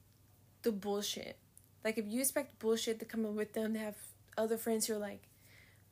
the 0.62 0.72
bullshit. 0.72 1.38
Like, 1.82 1.96
if 1.96 2.04
you 2.06 2.20
expect 2.20 2.58
bullshit 2.58 2.98
to 3.00 3.06
come 3.06 3.24
in 3.24 3.34
with 3.34 3.54
them, 3.54 3.72
they 3.72 3.78
have 3.78 3.96
other 4.36 4.56
friends 4.56 4.86
who 4.86 4.94
are 4.94 4.98
like 4.98 5.28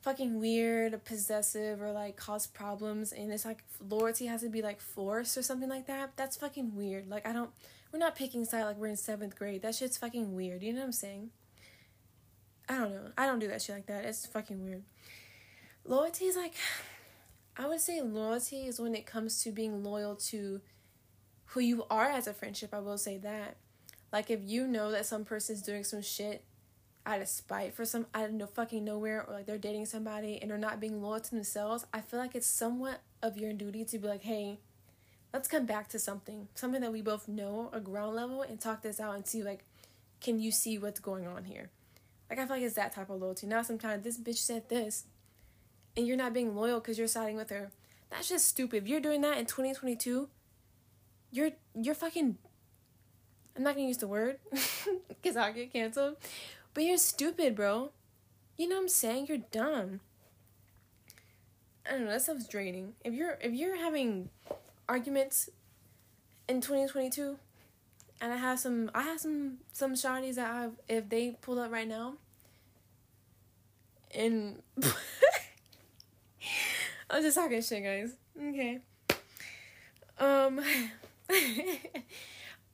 fucking 0.01 0.39
weird 0.39 0.93
or 0.93 0.97
possessive 0.97 1.81
or 1.81 1.91
like 1.91 2.15
cause 2.15 2.47
problems, 2.47 3.11
and 3.11 3.31
it's 3.31 3.45
like 3.45 3.63
loyalty 3.87 4.25
has 4.25 4.41
to 4.41 4.49
be 4.49 4.61
like 4.61 4.81
forced 4.81 5.37
or 5.37 5.43
something 5.43 5.69
like 5.69 5.87
that. 5.87 6.11
That's 6.15 6.37
fucking 6.37 6.75
weird. 6.75 7.09
Like, 7.09 7.27
I 7.27 7.33
don't 7.33 7.51
we're 7.91 7.99
not 7.99 8.15
picking 8.15 8.45
side 8.45 8.63
like 8.63 8.77
we're 8.77 8.87
in 8.87 8.95
seventh 8.95 9.35
grade. 9.35 9.61
That 9.61 9.75
shit's 9.75 9.97
fucking 9.97 10.33
weird. 10.33 10.63
You 10.63 10.73
know 10.73 10.79
what 10.79 10.85
I'm 10.85 10.91
saying? 10.91 11.29
I 12.69 12.77
don't 12.77 12.91
know. 12.91 13.11
I 13.17 13.25
don't 13.25 13.39
do 13.39 13.47
that 13.49 13.61
shit 13.61 13.75
like 13.75 13.87
that. 13.87 14.05
It's 14.05 14.25
fucking 14.25 14.63
weird. 14.63 14.83
Loyalty 15.83 16.25
is 16.25 16.37
like, 16.37 16.53
I 17.57 17.67
would 17.67 17.81
say 17.81 18.01
loyalty 18.01 18.61
is 18.67 18.79
when 18.79 18.95
it 18.95 19.05
comes 19.05 19.43
to 19.43 19.51
being 19.51 19.83
loyal 19.83 20.15
to 20.15 20.61
who 21.47 21.59
you 21.59 21.83
are 21.89 22.09
as 22.09 22.27
a 22.27 22.33
friendship. 22.33 22.73
I 22.73 22.79
will 22.79 22.97
say 22.97 23.17
that. 23.17 23.57
Like 24.13 24.29
if 24.29 24.39
you 24.43 24.67
know 24.67 24.91
that 24.91 25.05
some 25.05 25.25
person's 25.25 25.61
doing 25.61 25.83
some 25.83 26.01
shit 26.01 26.45
out 27.05 27.21
of 27.21 27.27
spite 27.27 27.73
for 27.73 27.85
some 27.85 28.05
out 28.13 28.25
of 28.25 28.33
no 28.33 28.45
fucking 28.45 28.83
nowhere 28.83 29.25
or 29.27 29.33
like 29.33 29.45
they're 29.45 29.57
dating 29.57 29.85
somebody 29.85 30.39
and 30.41 30.51
they're 30.51 30.57
not 30.57 30.79
being 30.79 31.01
loyal 31.01 31.19
to 31.19 31.31
themselves, 31.31 31.85
I 31.93 32.01
feel 32.01 32.19
like 32.19 32.35
it's 32.35 32.47
somewhat 32.47 33.01
of 33.21 33.37
your 33.37 33.53
duty 33.53 33.85
to 33.85 33.97
be 33.97 34.07
like, 34.07 34.23
hey, 34.23 34.59
let's 35.33 35.47
come 35.47 35.65
back 35.65 35.87
to 35.89 35.99
something, 35.99 36.47
something 36.55 36.81
that 36.81 36.91
we 36.91 37.01
both 37.01 37.27
know, 37.27 37.69
a 37.73 37.79
ground 37.79 38.15
level, 38.15 38.41
and 38.41 38.59
talk 38.59 38.81
this 38.81 38.99
out 38.99 39.15
and 39.15 39.25
see 39.25 39.43
like, 39.43 39.63
can 40.19 40.39
you 40.39 40.51
see 40.51 40.77
what's 40.77 40.99
going 40.99 41.27
on 41.27 41.45
here? 41.45 41.69
Like 42.29 42.39
I 42.39 42.45
feel 42.45 42.55
like 42.55 42.63
it's 42.63 42.75
that 42.75 42.93
type 42.93 43.09
of 43.09 43.19
loyalty. 43.19 43.47
Not 43.47 43.65
sometimes 43.65 44.03
this 44.03 44.17
bitch 44.17 44.37
said 44.37 44.69
this, 44.69 45.05
and 45.97 46.07
you're 46.07 46.17
not 46.17 46.33
being 46.33 46.55
loyal 46.55 46.79
because 46.79 46.97
you're 46.97 47.07
siding 47.07 47.35
with 47.35 47.49
her. 47.49 47.71
That's 48.09 48.29
just 48.29 48.47
stupid. 48.47 48.83
If 48.83 48.89
you're 48.89 49.01
doing 49.01 49.21
that 49.21 49.37
in 49.37 49.45
2022, 49.45 50.29
you're 51.31 51.51
you're 51.75 51.95
fucking. 51.95 52.37
I'm 53.57 53.63
not 53.63 53.75
gonna 53.75 53.87
use 53.87 53.97
the 53.97 54.07
word 54.07 54.37
because 55.09 55.35
I'll 55.35 55.51
get 55.51 55.73
canceled, 55.73 56.15
but 56.73 56.83
you're 56.83 56.97
stupid, 56.97 57.55
bro. 57.55 57.91
You 58.57 58.67
know 58.69 58.75
what 58.75 58.83
I'm 58.83 58.89
saying? 58.89 59.27
You're 59.27 59.39
dumb. 59.51 60.01
I 61.85 61.91
don't 61.91 62.05
know. 62.05 62.11
That 62.11 62.21
stuff's 62.21 62.47
draining. 62.47 62.93
If 63.03 63.13
you're 63.13 63.37
if 63.41 63.53
you're 63.53 63.77
having 63.77 64.29
arguments 64.87 65.49
in 66.47 66.61
2022 66.61 67.37
and 68.19 68.33
I 68.33 68.37
have 68.37 68.59
some 68.59 68.91
I 68.93 69.03
have 69.03 69.19
some 69.19 69.57
some 69.71 69.93
shawties 69.93 70.35
that 70.35 70.49
I 70.51 70.61
have 70.61 70.73
if 70.87 71.09
they 71.09 71.37
pull 71.41 71.59
up 71.59 71.71
right 71.71 71.87
now 71.87 72.15
and 74.13 74.61
I'm 77.09 77.21
just 77.21 77.37
talking 77.37 77.61
shit 77.61 77.83
guys. 77.83 78.13
Okay. 78.39 78.79
Um 80.19 80.61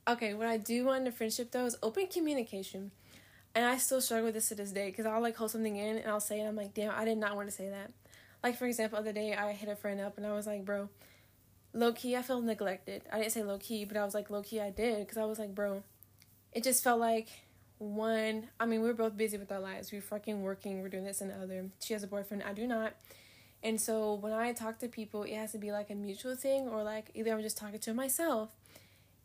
Okay, 0.08 0.32
what 0.32 0.46
I 0.46 0.56
do 0.56 0.86
want 0.86 1.02
in 1.02 1.06
a 1.06 1.12
friendship 1.12 1.50
though 1.50 1.66
is 1.66 1.76
open 1.82 2.06
communication. 2.06 2.92
And 3.54 3.64
I 3.64 3.78
still 3.78 4.00
struggle 4.00 4.26
with 4.26 4.34
this 4.34 4.48
to 4.48 4.54
this 4.54 4.70
day 4.70 4.86
because 4.86 5.06
I'll 5.06 5.20
like 5.20 5.36
hold 5.36 5.50
something 5.50 5.76
in 5.76 5.98
and 5.98 6.08
I'll 6.08 6.20
say 6.20 6.40
it. 6.40 6.46
I'm 6.46 6.56
like, 6.56 6.74
damn, 6.74 6.92
I 6.94 7.04
did 7.04 7.18
not 7.18 7.34
want 7.34 7.48
to 7.48 7.54
say 7.54 7.68
that. 7.68 7.90
Like 8.42 8.56
for 8.56 8.66
example, 8.66 8.98
other 8.98 9.12
day 9.12 9.34
I 9.34 9.52
hit 9.52 9.68
a 9.68 9.76
friend 9.76 10.00
up 10.00 10.16
and 10.16 10.26
I 10.26 10.32
was 10.32 10.46
like, 10.46 10.64
bro, 10.64 10.88
low 11.72 11.92
key, 11.92 12.16
I 12.16 12.22
felt 12.22 12.44
neglected. 12.44 13.02
I 13.12 13.18
didn't 13.18 13.32
say 13.32 13.42
low 13.42 13.58
key, 13.58 13.84
but 13.84 13.96
I 13.96 14.04
was 14.04 14.14
like, 14.14 14.30
low 14.30 14.42
key, 14.42 14.60
I 14.60 14.70
did. 14.70 15.00
Because 15.00 15.18
I 15.18 15.24
was 15.24 15.38
like, 15.38 15.54
bro, 15.54 15.82
it 16.52 16.62
just 16.62 16.84
felt 16.84 17.00
like 17.00 17.28
one, 17.78 18.48
I 18.58 18.66
mean, 18.66 18.82
we 18.82 18.88
are 18.88 18.94
both 18.94 19.16
busy 19.16 19.38
with 19.38 19.50
our 19.52 19.60
lives. 19.60 19.92
We 19.92 19.98
are 19.98 20.02
fucking 20.02 20.42
working, 20.42 20.80
we're 20.82 20.88
doing 20.88 21.04
this 21.04 21.20
and 21.20 21.30
the 21.30 21.36
other. 21.36 21.70
She 21.80 21.92
has 21.94 22.02
a 22.02 22.08
boyfriend, 22.08 22.42
I 22.44 22.52
do 22.52 22.66
not. 22.66 22.94
And 23.62 23.80
so 23.80 24.14
when 24.14 24.32
I 24.32 24.52
talk 24.52 24.78
to 24.80 24.88
people, 24.88 25.24
it 25.24 25.34
has 25.34 25.52
to 25.52 25.58
be 25.58 25.72
like 25.72 25.90
a 25.90 25.94
mutual 25.94 26.36
thing 26.36 26.68
or 26.68 26.82
like 26.82 27.10
either 27.14 27.32
I'm 27.32 27.42
just 27.42 27.58
talking 27.58 27.80
to 27.80 27.94
myself. 27.94 28.50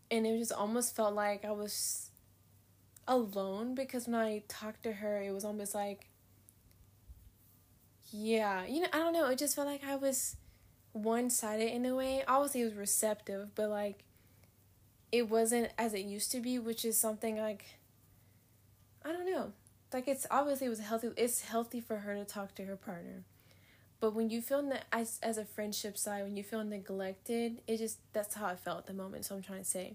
And 0.10 0.26
it 0.26 0.38
just 0.38 0.52
almost 0.52 0.96
felt 0.96 1.14
like 1.14 1.46
I 1.46 1.52
was 1.52 2.10
alone 3.08 3.76
because 3.76 4.08
when 4.08 4.16
I 4.16 4.44
talked 4.48 4.84
to 4.84 4.94
her, 4.94 5.22
it 5.22 5.32
was 5.32 5.46
almost 5.46 5.76
like, 5.76 6.10
yeah, 8.12 8.66
you 8.66 8.82
know, 8.82 8.88
I 8.94 9.00
don't 9.00 9.14
know. 9.14 9.28
It 9.28 9.38
just 9.38 9.56
felt 9.56 9.68
like 9.68 9.84
I 9.84 9.96
was 9.96 10.36
one 10.94 11.30
sided 11.30 11.74
in 11.74 11.86
a 11.86 11.96
way. 11.96 12.24
Obviously, 12.28 12.62
it 12.62 12.66
was 12.66 12.76
receptive, 12.76 13.56
but 13.56 13.70
like 13.70 14.04
it 15.12 15.30
wasn't 15.30 15.70
as 15.78 15.94
it 15.94 16.06
used 16.06 16.32
to 16.32 16.40
be, 16.40 16.58
which 16.60 16.86
is 16.86 16.98
something 16.98 17.38
like 17.38 17.66
I 19.04 19.12
don't 19.12 19.30
know. 19.30 19.52
Like 19.92 20.08
it's 20.08 20.26
obviously 20.32 20.68
it 20.68 20.72
was 20.72 20.80
healthy. 20.80 21.10
It's 21.18 21.42
healthy 21.42 21.82
for 21.82 21.98
her 21.98 22.16
to 22.16 22.26
talk 22.26 22.56
to 22.56 22.66
her 22.66 22.76
partner, 22.76 23.24
but 24.00 24.16
when 24.16 24.30
you 24.30 24.42
feel 24.42 24.62
that 24.70 24.86
as 24.92 25.20
as 25.22 25.38
a 25.38 25.46
friendship 25.46 25.98
side, 25.98 26.24
when 26.24 26.36
you 26.36 26.44
feel 26.44 26.64
neglected, 26.64 27.62
it 27.68 27.78
just 27.78 28.00
that's 28.12 28.36
how 28.36 28.48
I 28.48 28.56
felt 28.56 28.80
at 28.80 28.86
the 28.88 28.94
moment. 28.94 29.26
So 29.26 29.36
I'm 29.36 29.44
trying 29.44 29.60
to 29.60 29.70
say, 29.70 29.94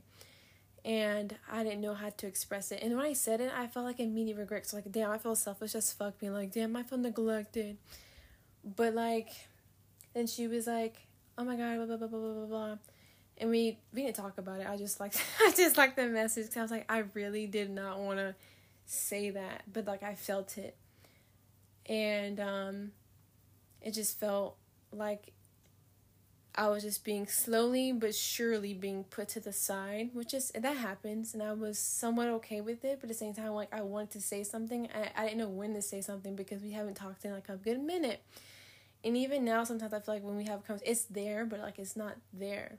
and 0.89 1.37
I 1.53 1.63
didn't 1.65 1.83
know 1.83 1.93
how 1.93 2.09
to 2.09 2.27
express 2.27 2.73
it. 2.73 2.83
And 2.83 2.97
when 2.97 3.05
I 3.05 3.13
said 3.13 3.43
it, 3.43 3.53
I 3.55 3.67
felt 3.67 3.85
like 3.85 4.01
immediate 4.01 4.39
regret. 4.39 4.67
So 4.67 4.79
like, 4.79 4.91
damn, 4.91 5.11
I 5.11 5.19
feel 5.19 5.37
selfish 5.37 5.75
as 5.75 5.93
fuck, 5.93 6.19
being 6.19 6.33
like, 6.33 6.51
damn, 6.51 6.75
I 6.75 6.83
feel 6.83 6.97
neglected. 6.97 7.77
But 8.65 8.95
like 8.95 9.29
then 10.15 10.27
she 10.27 10.49
was 10.49 10.67
like, 10.67 10.97
"Oh 11.37 11.45
my 11.45 11.57
god, 11.57 11.77
blah 11.77 11.87
blah 11.87 11.97
blah 11.97 12.09
blah 12.09 12.33
blah 12.33 12.47
blah," 12.47 12.77
and 13.37 13.51
we 13.51 13.79
we 13.93 14.03
didn't 14.03 14.17
talk 14.17 14.39
about 14.39 14.61
it. 14.61 14.67
I 14.67 14.77
just 14.77 14.99
like 14.99 15.15
I 15.41 15.53
just 15.55 15.77
like 15.77 15.95
the 15.95 16.07
message 16.07 16.47
because 16.47 16.57
I 16.57 16.63
was 16.63 16.71
like, 16.71 16.87
I 16.91 17.05
really 17.15 17.47
did 17.47 17.71
not 17.71 17.99
want 18.01 18.19
to 18.19 18.35
say 18.87 19.31
that, 19.31 19.63
but 19.73 19.87
like 19.87 20.03
I 20.03 20.15
felt 20.15 20.59
it, 20.59 20.77
and 21.87 22.41
um, 22.41 22.93
it 23.83 23.93
just 23.93 24.19
felt 24.19 24.57
like 24.91 25.33
I 26.59 26.67
was 26.67 26.83
just 26.83 27.05
being 27.05 27.29
slowly 27.29 27.93
but 27.93 28.17
surely 28.17 28.75
being 28.75 29.05
put 29.05 29.29
to 29.31 29.41
the 29.41 29.53
side, 29.53 30.11
which 30.13 30.35
is 30.35 30.51
that 30.51 30.77
happens, 30.77 31.33
and 31.33 31.41
I 31.41 31.53
was 31.53 31.79
somewhat 31.79 32.27
okay 32.29 32.61
with 32.61 32.85
it. 32.85 32.99
But 33.01 33.05
at 33.05 33.09
the 33.11 33.15
same 33.15 33.33
time, 33.33 33.53
like 33.53 33.73
I 33.73 33.83
wanted 33.83 34.11
to 34.11 34.21
say 34.21 34.43
something, 34.43 34.89
I 34.93 35.11
I 35.17 35.25
didn't 35.25 35.39
know 35.39 35.49
when 35.49 35.73
to 35.75 35.81
say 35.81 36.01
something 36.01 36.35
because 36.35 36.61
we 36.61 36.73
haven't 36.73 36.95
talked 36.97 37.25
in 37.25 37.33
like 37.33 37.49
a 37.49 37.57
good 37.57 37.81
minute, 37.81 38.21
and 39.05 39.17
even 39.17 39.45
now, 39.45 39.63
sometimes 39.63 39.93
I 39.93 40.01
feel 40.01 40.15
like 40.15 40.25
when 40.25 40.37
we 40.37 40.47
have 40.47 40.67
conversations, 40.67 40.99
it's 40.99 41.05
there, 41.05 41.47
but 41.47 41.61
like 41.61 41.79
it's 41.79 41.95
not 41.97 42.17
there. 42.33 42.79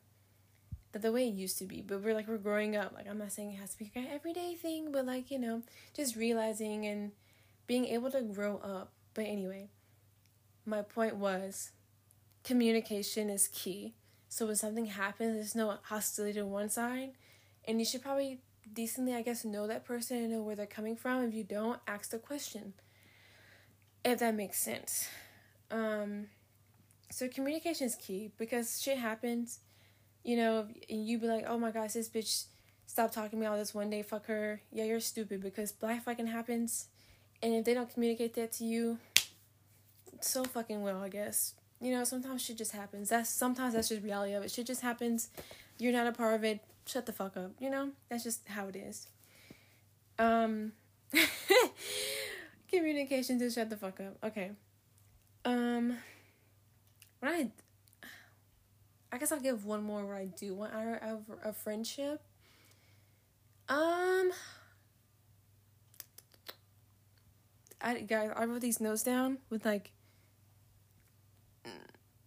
That 0.92 1.02
the 1.02 1.14
way 1.14 1.30
it 1.30 1.34
used 1.34 1.58
to 1.60 1.66
be. 1.66 1.82
But 1.82 2.02
we're 2.02 2.14
like 2.14 2.28
we're 2.28 2.38
growing 2.38 2.76
up. 2.76 2.94
Like 2.94 3.08
I'm 3.08 3.18
not 3.18 3.32
saying 3.32 3.54
it 3.54 3.60
has 3.60 3.72
to 3.76 3.80
be 3.80 3.92
an 3.96 4.08
everyday 4.12 4.56
thing, 4.56 4.92
but 4.92 5.06
like 5.06 5.32
you 5.32 5.40
know, 5.40 5.64
just 5.96 6.18
realizing 6.18 6.86
and 6.86 7.12
being 7.66 7.86
able 7.86 8.12
to 8.12 8.22
grow 8.24 8.58
up. 8.58 8.92
But 9.14 9.26
anyway, 9.26 9.70
my 10.66 10.82
point 10.82 11.16
was 11.16 11.72
communication 12.50 13.30
is 13.30 13.48
key. 13.50 13.94
So 14.28 14.48
when 14.48 14.56
something 14.56 14.88
happens, 14.88 15.36
there's 15.36 15.54
no 15.54 15.78
hostility 15.84 16.40
to 16.40 16.48
one 16.48 16.70
side, 16.70 17.12
and 17.66 17.78
you 17.78 17.86
should 17.86 18.02
probably 18.02 18.42
decently, 18.74 19.14
I 19.14 19.22
guess, 19.22 19.46
know 19.46 19.68
that 19.68 19.86
person 19.86 20.18
and 20.18 20.32
know 20.32 20.42
where 20.42 20.56
they're 20.56 20.66
coming 20.66 20.96
from. 20.96 21.24
If 21.24 21.36
you 21.36 21.44
don't, 21.44 21.80
ask 21.88 22.10
the 22.10 22.18
question. 22.18 22.74
If 24.04 24.18
that 24.20 24.34
makes 24.34 24.58
sense. 24.58 25.08
Um, 25.70 26.30
so 27.12 27.28
communication 27.28 27.86
is 27.86 27.96
key 27.96 28.32
because 28.40 28.82
shit 28.82 28.98
happens, 28.98 29.60
you 30.24 30.36
know, 30.36 30.66
and 30.90 31.08
you 31.08 31.20
be 31.20 31.28
like, 31.28 31.46
oh 31.48 31.60
my 31.60 31.70
gosh, 31.70 31.94
this 31.94 32.10
bitch 32.10 32.46
stopped 32.88 33.14
talking 33.14 33.32
to 33.32 33.38
me 33.38 33.46
all 33.46 33.58
this 33.58 33.76
one 33.76 33.92
day, 33.92 34.02
fuck 34.02 34.26
her. 34.26 34.62
Yeah, 34.72 34.86
you're 34.86 35.00
stupid 35.00 35.42
because 35.42 35.76
life 35.84 36.06
fucking 36.06 36.28
happens. 36.28 36.88
And 37.44 37.54
if 37.54 37.64
they 37.66 37.76
don't 37.76 37.94
communicate 37.94 38.34
that 38.36 38.54
to 38.54 38.64
you, 38.64 38.98
so 40.22 40.44
fucking 40.44 40.82
well, 40.82 41.04
I 41.04 41.10
guess. 41.10 41.54
You 41.82 41.92
know, 41.92 42.04
sometimes 42.04 42.42
shit 42.42 42.58
just 42.58 42.74
happens. 42.74 43.10
That's 43.10 43.30
sometimes 43.30 43.74
that's 43.74 43.90
just 43.90 44.04
reality 44.04 44.34
of 44.34 44.44
it. 44.44 44.52
Shit 44.52 44.68
just 44.68 44.82
happens. 44.82 45.30
You're 45.78 45.94
not 45.94 46.08
a 46.08 46.12
part 46.12 46.36
of 46.36 46.44
it. 46.44 46.60
Shut 46.86 47.06
the 47.06 47.14
fuck 47.14 47.38
up. 47.38 47.52
You 47.60 47.70
know, 47.70 47.92
that's 48.10 48.24
just 48.24 48.48
how 48.48 48.68
it 48.68 48.76
is. 48.76 49.08
Um, 50.18 50.74
communication. 52.72 53.40
Just 53.40 53.56
shut 53.56 53.70
the 53.70 53.78
fuck 53.78 54.00
up. 54.02 54.18
Okay. 54.24 54.52
Um, 55.46 55.98
when 57.20 57.32
I, 57.32 57.52
I 59.12 59.18
guess 59.18 59.32
I'll 59.32 59.40
give 59.40 59.66
one 59.66 59.84
more 59.84 60.06
where 60.06 60.18
I 60.18 60.26
do 60.26 60.54
want 60.54 60.74
out 60.74 61.02
of 61.02 61.24
a 61.44 61.54
friendship. 61.54 62.22
Um, 63.70 64.32
I 67.82 68.02
guys, 68.02 68.32
I 68.36 68.46
wrote 68.46 68.62
these 68.62 68.82
notes 68.82 69.04
down 69.04 69.38
with 69.50 69.66
like 69.66 69.92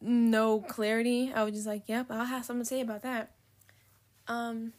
no 0.03 0.61
clarity. 0.61 1.33
I 1.35 1.45
was 1.45 1.55
just 1.55 1.67
like, 1.67 1.85
yep, 1.87 2.07
I'll 2.11 2.25
have 2.25 2.45
something 2.45 2.63
to 2.65 2.69
say 2.69 2.81
about 2.81 3.03
that. 3.03 3.31
Um, 4.29 4.73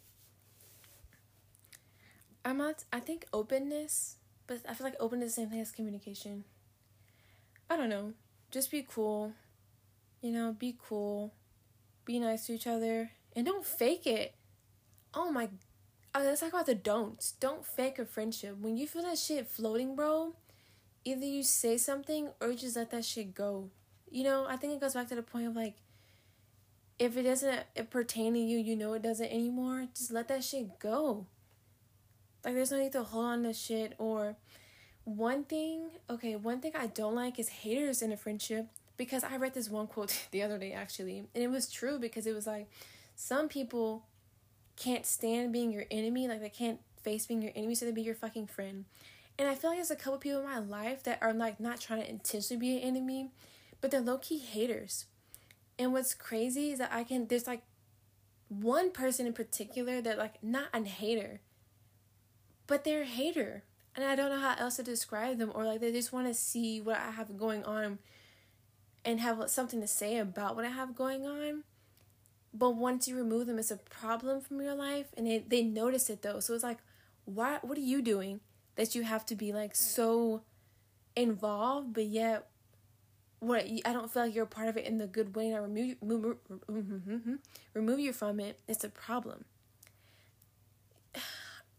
I'm 2.45 2.57
not, 2.57 2.83
I 2.91 2.99
think 2.99 3.25
openness, 3.31 4.17
but 4.47 4.59
I 4.67 4.73
feel 4.73 4.85
like 4.85 4.95
openness 4.99 5.29
is 5.29 5.35
the 5.35 5.41
same 5.41 5.49
thing 5.49 5.61
as 5.61 5.71
communication. 5.71 6.43
I 7.69 7.77
don't 7.77 7.89
know. 7.89 8.13
Just 8.51 8.69
be 8.69 8.85
cool. 8.87 9.33
You 10.21 10.31
know, 10.31 10.55
be 10.57 10.77
cool. 10.87 11.33
Be 12.05 12.19
nice 12.19 12.47
to 12.47 12.53
each 12.53 12.67
other. 12.67 13.11
And 13.35 13.45
don't 13.45 13.65
fake 13.65 14.05
it. 14.05 14.35
Oh 15.13 15.31
my. 15.31 15.49
Oh, 16.13 16.21
let's 16.21 16.41
talk 16.41 16.49
about 16.49 16.67
the 16.67 16.75
don'ts. 16.75 17.31
Don't 17.39 17.65
fake 17.65 17.97
a 17.97 18.05
friendship. 18.05 18.57
When 18.59 18.77
you 18.77 18.87
feel 18.87 19.01
that 19.03 19.17
shit 19.17 19.47
floating, 19.47 19.95
bro, 19.95 20.35
either 21.03 21.25
you 21.25 21.43
say 21.43 21.77
something 21.77 22.29
or 22.39 22.51
you 22.51 22.57
just 22.57 22.75
let 22.75 22.91
that 22.91 23.05
shit 23.05 23.33
go 23.33 23.69
you 24.13 24.23
know, 24.23 24.45
I 24.47 24.55
think 24.57 24.73
it 24.73 24.79
goes 24.79 24.93
back 24.93 25.09
to 25.09 25.15
the 25.15 25.23
point 25.23 25.47
of 25.47 25.55
like, 25.55 25.75
if 26.99 27.17
it 27.17 27.23
doesn't 27.23 27.59
it 27.75 27.89
pertain 27.89 28.33
to 28.33 28.39
you, 28.39 28.59
you 28.59 28.75
know 28.75 28.93
it 28.93 29.01
doesn't 29.01 29.31
anymore, 29.31 29.87
just 29.95 30.11
let 30.11 30.27
that 30.27 30.43
shit 30.43 30.79
go. 30.79 31.25
Like, 32.45 32.53
there's 32.53 32.71
no 32.71 32.77
need 32.77 32.91
to 32.91 33.03
hold 33.03 33.25
on 33.25 33.43
to 33.43 33.53
shit. 33.53 33.95
Or, 33.97 34.35
one 35.05 35.43
thing, 35.43 35.89
okay, 36.09 36.35
one 36.35 36.59
thing 36.61 36.73
I 36.75 36.87
don't 36.87 37.15
like 37.15 37.39
is 37.39 37.49
haters 37.49 38.01
in 38.01 38.11
a 38.11 38.17
friendship 38.17 38.67
because 38.95 39.23
I 39.23 39.37
read 39.37 39.53
this 39.53 39.69
one 39.69 39.87
quote 39.87 40.27
the 40.31 40.43
other 40.43 40.57
day 40.57 40.71
actually, 40.71 41.19
and 41.19 41.43
it 41.43 41.49
was 41.49 41.69
true 41.69 41.99
because 41.99 42.27
it 42.27 42.33
was 42.33 42.47
like, 42.47 42.69
some 43.15 43.47
people 43.47 44.05
can't 44.75 45.05
stand 45.05 45.51
being 45.51 45.71
your 45.71 45.85
enemy, 45.91 46.27
like, 46.27 46.41
they 46.41 46.49
can't 46.49 46.79
face 47.01 47.25
being 47.25 47.41
your 47.41 47.51
enemy, 47.55 47.75
so 47.75 47.85
they 47.85 47.91
be 47.91 48.01
your 48.01 48.15
fucking 48.15 48.47
friend. 48.47 48.85
And 49.37 49.47
I 49.47 49.55
feel 49.55 49.71
like 49.71 49.77
there's 49.77 49.91
a 49.91 49.95
couple 49.95 50.19
people 50.19 50.39
in 50.39 50.45
my 50.45 50.59
life 50.59 51.03
that 51.03 51.17
are 51.21 51.33
like 51.33 51.59
not 51.59 51.81
trying 51.81 52.01
to 52.01 52.09
intentionally 52.09 52.59
be 52.59 52.77
an 52.77 52.83
enemy, 52.83 53.31
but 53.83 53.91
they're 53.91 53.99
low 53.99 54.17
key 54.17 54.37
haters. 54.37 55.07
And 55.77 55.91
what's 55.91 56.13
crazy 56.13 56.71
is 56.71 56.79
that 56.79 56.93
I 56.93 57.03
can, 57.03 57.27
there's 57.27 57.47
like 57.47 57.63
one 58.47 58.91
person 58.91 59.27
in 59.27 59.33
particular 59.33 59.99
that, 59.99 60.17
like, 60.17 60.41
not 60.41 60.67
a 60.73 60.85
hater, 60.85 61.41
but 62.65 62.85
they're 62.85 63.01
a 63.01 63.05
hater. 63.05 63.65
And 63.93 64.05
I 64.05 64.15
don't 64.15 64.29
know 64.29 64.39
how 64.39 64.55
else 64.57 64.77
to 64.77 64.83
describe 64.83 65.37
them, 65.37 65.51
or 65.53 65.65
like 65.65 65.81
they 65.81 65.91
just 65.91 66.13
want 66.13 66.27
to 66.27 66.33
see 66.33 66.79
what 66.79 66.95
I 66.95 67.11
have 67.11 67.37
going 67.37 67.65
on 67.65 67.99
and 69.03 69.19
have 69.19 69.49
something 69.49 69.81
to 69.81 69.87
say 69.87 70.17
about 70.17 70.55
what 70.55 70.63
I 70.63 70.69
have 70.69 70.95
going 70.95 71.25
on. 71.25 71.65
But 72.53 72.77
once 72.77 73.09
you 73.09 73.17
remove 73.17 73.47
them, 73.47 73.59
it's 73.59 73.69
a 73.69 73.75
problem 73.75 74.39
from 74.39 74.61
your 74.61 74.75
life, 74.75 75.07
and 75.17 75.27
they, 75.27 75.39
they 75.39 75.61
notice 75.61 76.09
it 76.09 76.21
though. 76.21 76.39
So 76.39 76.53
it's 76.53 76.63
like, 76.63 76.79
why? 77.25 77.59
What 77.61 77.77
are 77.77 77.81
you 77.81 78.01
doing 78.01 78.39
that 78.77 78.95
you 78.95 79.03
have 79.03 79.25
to 79.25 79.35
be 79.35 79.51
like 79.51 79.75
so 79.75 80.43
involved, 81.17 81.93
but 81.93 82.05
yet 82.05 82.47
what 83.43 83.65
I 83.85 83.93
don't 83.93 84.11
feel 84.11 84.23
like 84.23 84.35
you're 84.35 84.45
a 84.45 84.47
part 84.47 84.67
of 84.67 84.77
it 84.77 84.85
in 84.85 84.97
the 84.97 85.07
good 85.07 85.35
way 85.35 85.47
and 85.47 85.55
I 85.55 85.59
remove 85.59 85.95
remove, 86.01 86.37
mm-hmm, 86.49 87.11
mm-hmm, 87.11 87.35
remove 87.73 87.99
you 87.99 88.13
from 88.13 88.39
it, 88.39 88.59
it's 88.67 88.83
a 88.83 88.89
problem. 88.89 89.45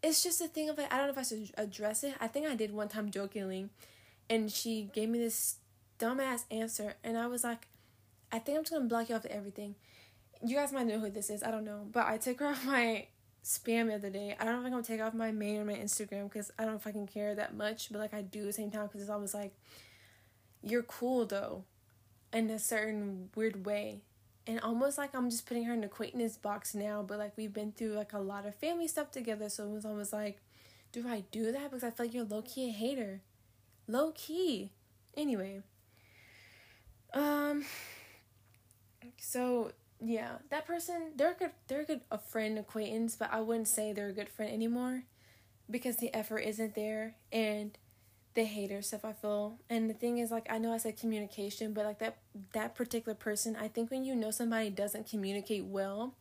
It's 0.07 0.23
just 0.23 0.43
a 0.43 0.49
thing 0.49 0.69
of 0.69 0.77
like 0.77 0.93
I 0.93 0.99
don't 0.99 1.07
know 1.07 1.13
if 1.13 1.19
I 1.19 1.23
should 1.23 1.51
address 1.57 2.05
it. 2.05 2.15
I 2.21 2.29
think 2.29 2.47
I 2.47 2.55
did 2.55 2.75
one 2.75 2.89
time 2.89 3.11
jokingly, 3.11 3.71
and 4.29 4.53
she 4.53 4.91
gave 4.93 5.09
me 5.09 5.19
this 5.19 5.57
dumbass 5.99 6.45
answer, 6.51 6.97
and 7.03 7.17
I 7.17 7.27
was 7.27 7.43
like, 7.43 7.69
I 8.31 8.39
think 8.39 8.59
I'm 8.59 8.65
just 8.65 8.75
gonna 8.75 8.85
block 8.85 9.09
you 9.09 9.15
off 9.15 9.25
of 9.25 9.31
everything. 9.31 9.77
You 10.45 10.57
guys 10.57 10.73
might 10.73 10.87
know 10.87 10.99
who 10.99 11.09
this 11.09 11.31
is. 11.31 11.43
I 11.43 11.51
don't 11.51 11.65
know, 11.65 11.87
but 11.91 12.07
I 12.07 12.19
took 12.19 12.41
her 12.41 12.47
off 12.49 12.67
my 12.67 13.07
spam 13.45 13.87
the 13.87 13.95
other 13.95 14.11
day. 14.11 14.37
I 14.39 14.45
don't 14.45 14.55
know 14.55 14.61
if 14.61 14.67
I'm 14.67 14.73
gonna 14.73 14.83
take 14.83 15.01
off 15.01 15.15
my 15.15 15.31
main 15.31 15.59
or 15.59 15.65
my 15.65 15.75
Instagram 15.75 16.25
because 16.25 16.51
I 16.59 16.65
don't 16.65 16.83
can 16.83 17.07
care 17.07 17.35
that 17.35 17.55
much, 17.55 17.91
but 17.91 17.99
like 17.99 18.13
I 18.13 18.23
do 18.23 18.41
at 18.41 18.47
the 18.47 18.53
same 18.53 18.71
time 18.71 18.87
because 18.87 19.01
it's 19.01 19.11
always 19.11 19.35
like 19.35 19.55
you're 20.65 20.83
cool 20.83 21.27
though 21.27 21.65
in 22.33 22.51
a 22.51 22.59
certain 22.59 23.31
weird 23.35 23.65
way. 23.67 24.01
And 24.47 24.61
almost 24.61 24.99
like 24.99 25.15
i'm 25.15 25.31
just 25.31 25.47
putting 25.47 25.65
her 25.65 25.73
in 25.73 25.81
the 25.81 25.87
acquaintance 25.87 26.37
box 26.37 26.75
now 26.75 27.03
but 27.03 27.19
like 27.19 27.33
we've 27.35 27.55
been 27.55 27.73
through 27.73 27.95
like 27.95 28.13
a 28.13 28.19
lot 28.19 28.45
of 28.45 28.55
family 28.55 28.87
stuff 28.89 29.11
together 29.11 29.49
so 29.49 29.65
it 29.65 29.71
was 29.71 29.87
almost 29.87 30.13
like 30.13 30.39
do 30.93 31.09
i 31.09 31.25
do 31.31 31.51
that? 31.51 31.71
Because 31.71 31.83
i 31.83 31.91
feel 31.91 32.07
like 32.07 32.15
you're 32.15 32.25
low-key 32.25 32.69
a 32.69 32.73
hater. 32.73 33.23
Low-key. 33.89 34.71
Anyway. 35.17 35.63
Um 37.13 37.65
so 39.19 39.73
yeah. 40.01 40.33
That 40.51 40.67
person 40.67 41.13
they're 41.17 41.33
a 41.33 41.35
good 41.35 41.53
they're 41.69 41.81
a 41.81 41.85
good 41.87 42.01
a 42.11 42.19
friend 42.19 42.59
acquaintance 42.59 43.17
but 43.17 43.33
i 43.33 43.41
wouldn't 43.41 43.69
say 43.69 43.93
they're 43.93 44.09
a 44.09 44.13
good 44.13 44.29
friend 44.29 44.53
anymore 44.53 45.05
because 45.71 45.97
the 45.97 46.15
effort 46.15 46.41
isn't 46.41 46.75
there. 46.75 47.17
And 47.33 47.77
the 48.35 48.45
hater 48.45 48.83
stuff 48.83 49.05
I 49.05 49.13
feel. 49.13 49.59
And 49.71 49.89
the 49.89 49.95
thing 49.95 50.19
is 50.19 50.31
like 50.31 50.47
I 50.51 50.59
know 50.59 50.73
I 50.73 50.79
said 50.79 50.99
communication, 50.99 51.73
but 51.73 51.85
like 51.85 51.99
that 52.01 52.19
that 52.53 52.75
particular 52.75 53.15
person, 53.15 53.57
I 53.57 53.69
think 53.69 53.91
when 53.91 54.05
you 54.05 54.15
know 54.15 54.31
somebody 54.31 54.71
doesn't 54.71 55.09
communicate 55.09 55.65
well 55.65 56.15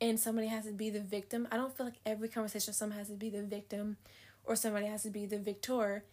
and 0.00 0.18
somebody 0.18 0.48
has 0.48 0.64
to 0.66 0.72
be 0.72 0.90
the 0.90 1.00
victim, 1.00 1.48
I 1.50 1.56
don't 1.56 1.76
feel 1.76 1.86
like 1.86 2.00
every 2.04 2.28
conversation 2.28 2.74
someone 2.74 2.98
has 2.98 3.08
to 3.08 3.14
be 3.14 3.30
the 3.30 3.42
victim 3.42 3.96
or 4.44 4.56
somebody 4.56 4.86
has 4.86 5.04
to 5.04 5.10
be 5.10 5.26
the 5.26 5.38
victor. 5.38 6.04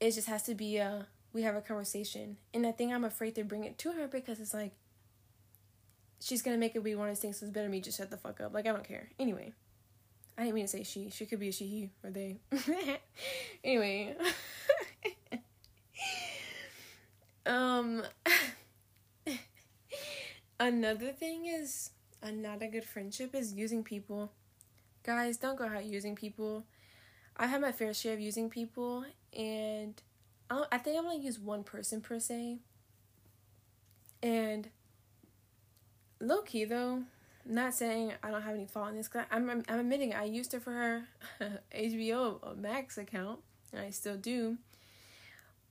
It 0.00 0.12
just 0.12 0.28
has 0.28 0.42
to 0.44 0.54
be 0.54 0.78
a 0.78 1.06
we 1.32 1.42
have 1.42 1.54
a 1.54 1.60
conversation. 1.60 2.38
And 2.54 2.66
I 2.66 2.72
think 2.72 2.92
I'm 2.92 3.04
afraid 3.04 3.34
to 3.36 3.44
bring 3.44 3.64
it 3.64 3.78
to 3.78 3.92
her 3.92 4.08
because 4.08 4.40
it's 4.40 4.54
like 4.54 4.72
she's 6.20 6.42
gonna 6.42 6.56
make 6.56 6.74
it 6.74 6.82
be 6.82 6.94
one 6.94 7.10
of 7.10 7.18
things 7.18 7.38
so 7.38 7.46
it's 7.46 7.54
better 7.54 7.68
me 7.68 7.80
just 7.80 7.98
shut 7.98 8.10
the 8.10 8.16
fuck 8.16 8.40
up. 8.40 8.54
Like 8.54 8.66
I 8.66 8.72
don't 8.72 8.84
care. 8.84 9.10
Anyway. 9.18 9.52
I 10.38 10.44
didn't 10.44 10.54
mean 10.54 10.64
to 10.64 10.68
say 10.68 10.84
she. 10.84 11.10
She 11.10 11.26
could 11.26 11.38
be 11.38 11.48
a 11.48 11.52
she, 11.52 11.66
he, 11.66 11.90
or 12.02 12.10
they. 12.10 12.38
anyway. 13.64 14.16
um. 17.46 18.02
another 20.60 21.12
thing 21.12 21.46
is, 21.46 21.90
another 22.22 22.68
good 22.68 22.84
friendship 22.84 23.34
is 23.34 23.54
using 23.54 23.82
people. 23.82 24.30
Guys, 25.02 25.38
don't 25.38 25.56
go 25.56 25.64
out 25.64 25.84
using 25.84 26.14
people. 26.14 26.64
I 27.36 27.46
have 27.46 27.62
my 27.62 27.72
fair 27.72 27.94
share 27.94 28.14
of 28.14 28.20
using 28.20 28.50
people, 28.50 29.04
and 29.36 30.00
I, 30.50 30.78
think 30.78 30.98
I'm 30.98 31.04
gonna 31.04 31.18
use 31.18 31.38
one 31.38 31.64
person 31.64 32.00
per 32.00 32.18
se. 32.18 32.58
And 34.22 34.68
low 36.20 36.42
key 36.42 36.66
though, 36.66 37.04
not 37.46 37.72
saying 37.72 38.12
I 38.22 38.30
don't 38.30 38.42
have 38.42 38.54
any 38.54 38.66
fault 38.66 38.90
in 38.90 38.96
this. 38.96 39.08
Cause 39.08 39.24
I'm 39.30 39.48
I'm 39.48 39.80
admitting 39.80 40.12
I 40.12 40.24
used 40.24 40.52
her 40.52 40.60
for 40.60 40.72
her 40.72 41.04
HBO 41.74 42.56
Max 42.58 42.98
account, 42.98 43.40
and 43.72 43.80
I 43.80 43.90
still 43.90 44.16
do. 44.16 44.58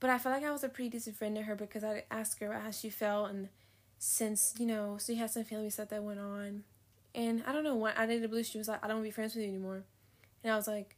But 0.00 0.10
I 0.10 0.18
felt 0.18 0.34
like 0.34 0.44
I 0.44 0.50
was 0.50 0.64
a 0.64 0.68
pretty 0.68 0.90
decent 0.90 1.16
friend 1.16 1.36
to 1.36 1.42
her 1.42 1.54
because 1.54 1.84
I'd 1.84 2.04
ask 2.10 2.40
her 2.40 2.52
how 2.52 2.70
she 2.70 2.90
felt, 2.90 3.30
and 3.30 3.48
since 3.98 4.54
you 4.58 4.66
know, 4.66 4.98
she 5.04 5.16
had 5.16 5.30
some 5.30 5.44
family 5.44 5.70
stuff 5.70 5.90
that 5.90 6.02
went 6.02 6.20
on, 6.20 6.64
and 7.14 7.42
I 7.46 7.52
don't 7.52 7.64
know 7.64 7.76
what 7.76 7.98
I 7.98 8.06
did. 8.06 8.22
The 8.22 8.28
blue 8.28 8.42
she 8.42 8.58
was 8.58 8.68
like, 8.68 8.82
I 8.82 8.88
don't 8.88 8.96
want 8.96 9.04
to 9.04 9.08
be 9.08 9.14
friends 9.14 9.34
with 9.34 9.44
you 9.44 9.50
anymore, 9.50 9.84
and 10.42 10.52
I 10.52 10.56
was 10.56 10.66
like, 10.66 10.96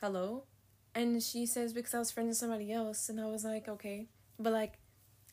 hello, 0.00 0.44
and 0.94 1.22
she 1.22 1.46
says 1.46 1.72
because 1.72 1.94
I 1.94 1.98
was 1.98 2.10
friends 2.10 2.28
with 2.28 2.36
somebody 2.38 2.72
else, 2.72 3.08
and 3.08 3.20
I 3.20 3.26
was 3.26 3.44
like, 3.44 3.68
okay, 3.68 4.06
but 4.38 4.52
like 4.52 4.78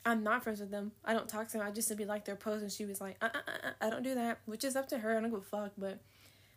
I'm 0.07 0.23
not 0.23 0.41
friends 0.41 0.61
with 0.61 0.71
them. 0.71 0.93
I 1.03 1.13
don't 1.13 1.27
talk 1.27 1.47
to 1.47 1.57
them. 1.57 1.67
I 1.67 1.71
just 1.71 1.89
simply 1.89 2.05
like 2.05 2.23
their 2.23 2.37
post, 2.37 2.61
and 2.61 2.71
she 2.71 2.85
was 2.85 3.01
like, 3.01 3.17
uh, 3.21 3.27
uh, 3.33 3.39
uh, 3.45 3.67
uh, 3.67 3.85
I 3.85 3.89
don't 3.89 4.03
do 4.03 4.15
that, 4.15 4.39
which 4.45 4.63
is 4.63 4.77
up 4.77 4.87
to 4.89 4.99
her. 4.99 5.17
I 5.17 5.19
don't 5.19 5.31
give 5.31 5.39
a 5.39 5.41
fuck. 5.41 5.73
But 5.77 5.99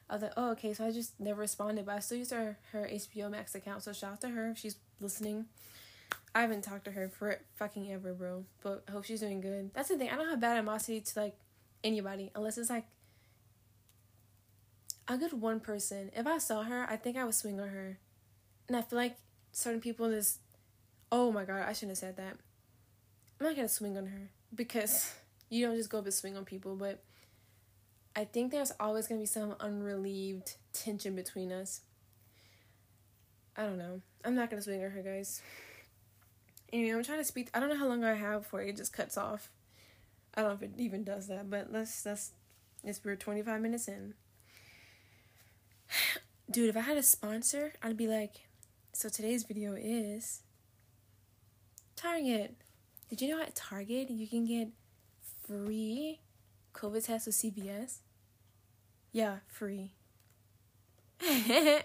I 0.09 0.15
was 0.15 0.23
like, 0.23 0.33
oh, 0.37 0.51
okay. 0.53 0.73
So 0.73 0.87
I 0.87 0.93
just 0.93 1.19
never 1.19 1.41
responded, 1.41 1.85
but 1.85 1.97
I 1.97 1.99
still 1.99 2.19
use 2.19 2.31
her 2.31 2.59
her 2.71 2.89
HBO 2.89 3.29
Max 3.29 3.57
account. 3.57 3.83
So 3.83 3.93
shout 3.93 4.13
out 4.13 4.21
to 4.21 4.29
her 4.29 4.55
she's 4.57 4.77
listening. 5.01 5.47
I 6.35 6.43
haven't 6.43 6.63
talked 6.63 6.85
to 6.85 6.93
her 6.93 7.09
for 7.09 7.37
fucking 7.57 7.91
ever, 7.93 8.13
bro. 8.13 8.45
But 8.63 8.85
I 8.89 8.93
hope 8.93 9.05
she's 9.05 9.21
doing 9.21 9.41
good. 9.41 9.71
That's 9.75 9.89
the 9.89 9.99
thing. 9.99 10.11
I 10.11 10.17
don't 10.17 10.29
have 10.29 10.41
bad 10.41 10.59
animosity 10.59 11.01
to 11.01 11.21
like 11.21 11.37
anybody 11.83 12.31
unless 12.35 12.59
it's 12.59 12.71
like 12.71 12.85
a 15.09 15.17
good 15.17 15.33
one 15.33 15.61
person. 15.61 16.11
If 16.15 16.27
I 16.27 16.39
saw 16.39 16.63
her, 16.63 16.87
I 16.89 16.97
think 16.97 17.17
I 17.17 17.25
would 17.25 17.35
swing 17.35 17.61
on 17.61 17.69
her. 17.69 17.99
And 18.69 18.77
I 18.77 18.83
feel 18.83 18.99
like 18.99 19.17
certain 19.53 19.81
people 19.81 20.07
in 20.07 20.13
this 20.13 20.39
oh 21.13 21.33
my 21.33 21.45
god, 21.45 21.65
I 21.67 21.73
shouldn't 21.73 21.93
have 21.93 21.99
said 21.99 22.17
that. 22.17 22.37
I'm 23.39 23.47
not 23.47 23.57
gonna 23.57 23.69
swing 23.69 23.97
on 23.97 24.07
her 24.07 24.31
because 24.55 25.13
you 25.49 25.67
don't 25.67 25.77
just 25.77 25.91
go 25.91 25.99
up 25.99 26.05
and 26.05 26.15
swing 26.15 26.37
on 26.37 26.45
people, 26.45 26.77
but 26.77 27.03
I 28.15 28.25
think 28.25 28.53
there's 28.53 28.73
always 28.79 29.07
gonna 29.07 29.21
be 29.21 29.27
some 29.27 29.55
unrelieved 29.61 30.55
tension 30.73 31.15
between 31.15 31.53
us. 31.53 31.81
I 33.57 33.65
don't 33.65 33.79
know. 33.79 34.01
I'm 34.25 34.35
not 34.35 34.51
gonna 34.51 34.63
swing 34.63 34.85
on 34.85 34.91
her, 34.91 35.03
guys. 35.03 35.43
Anyway, 36.73 36.97
I'm 36.97 37.05
trying 37.05 37.19
to 37.19 37.25
speak. 37.25 37.51
I 37.53 37.61
don't 37.61 37.69
know 37.69 37.77
how 37.77 37.89
long 37.89 38.05
I 38.05 38.15
have 38.15 38.43
before 38.43 38.63
it 38.63 38.77
just 38.77 38.93
cuts 38.93 39.19
off. 39.19 39.51
I 40.35 40.43
don't 40.43 40.51
know 40.51 40.55
if 40.55 40.63
it 40.63 40.81
even 40.81 41.05
does 41.05 41.27
that, 41.29 41.51
but 41.51 41.73
let's 41.73 42.07
let's. 42.07 42.33
It's 42.85 43.05
we're 43.05 43.17
25 43.17 43.61
minutes 43.61 43.89
in. 43.89 44.15
Dude, 46.51 46.69
if 46.69 46.77
I 46.77 46.81
had 46.81 46.97
a 46.97 47.03
sponsor, 47.03 47.75
I'd 47.83 47.97
be 47.97 48.07
like, 48.07 48.47
so 48.93 49.09
today's 49.09 49.45
video 49.45 49.75
is 49.75 50.43
Target. 51.97 52.57
Did 53.09 53.21
you 53.21 53.29
know 53.29 53.43
at 53.43 53.55
Target 53.55 54.11
you 54.11 54.27
can 54.27 54.47
get 54.47 54.69
free 55.47 56.21
COVID 56.75 57.05
tests 57.05 57.27
with 57.27 57.37
CVS? 57.37 57.99
Yeah, 59.13 59.39
free. 59.49 59.91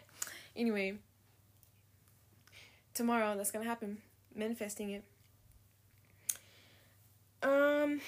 anyway, 0.55 0.95
tomorrow 2.93 3.35
that's 3.35 3.51
gonna 3.51 3.65
happen. 3.65 3.97
Manifesting 4.35 4.91
it. 4.91 5.03
Um, 7.41 8.01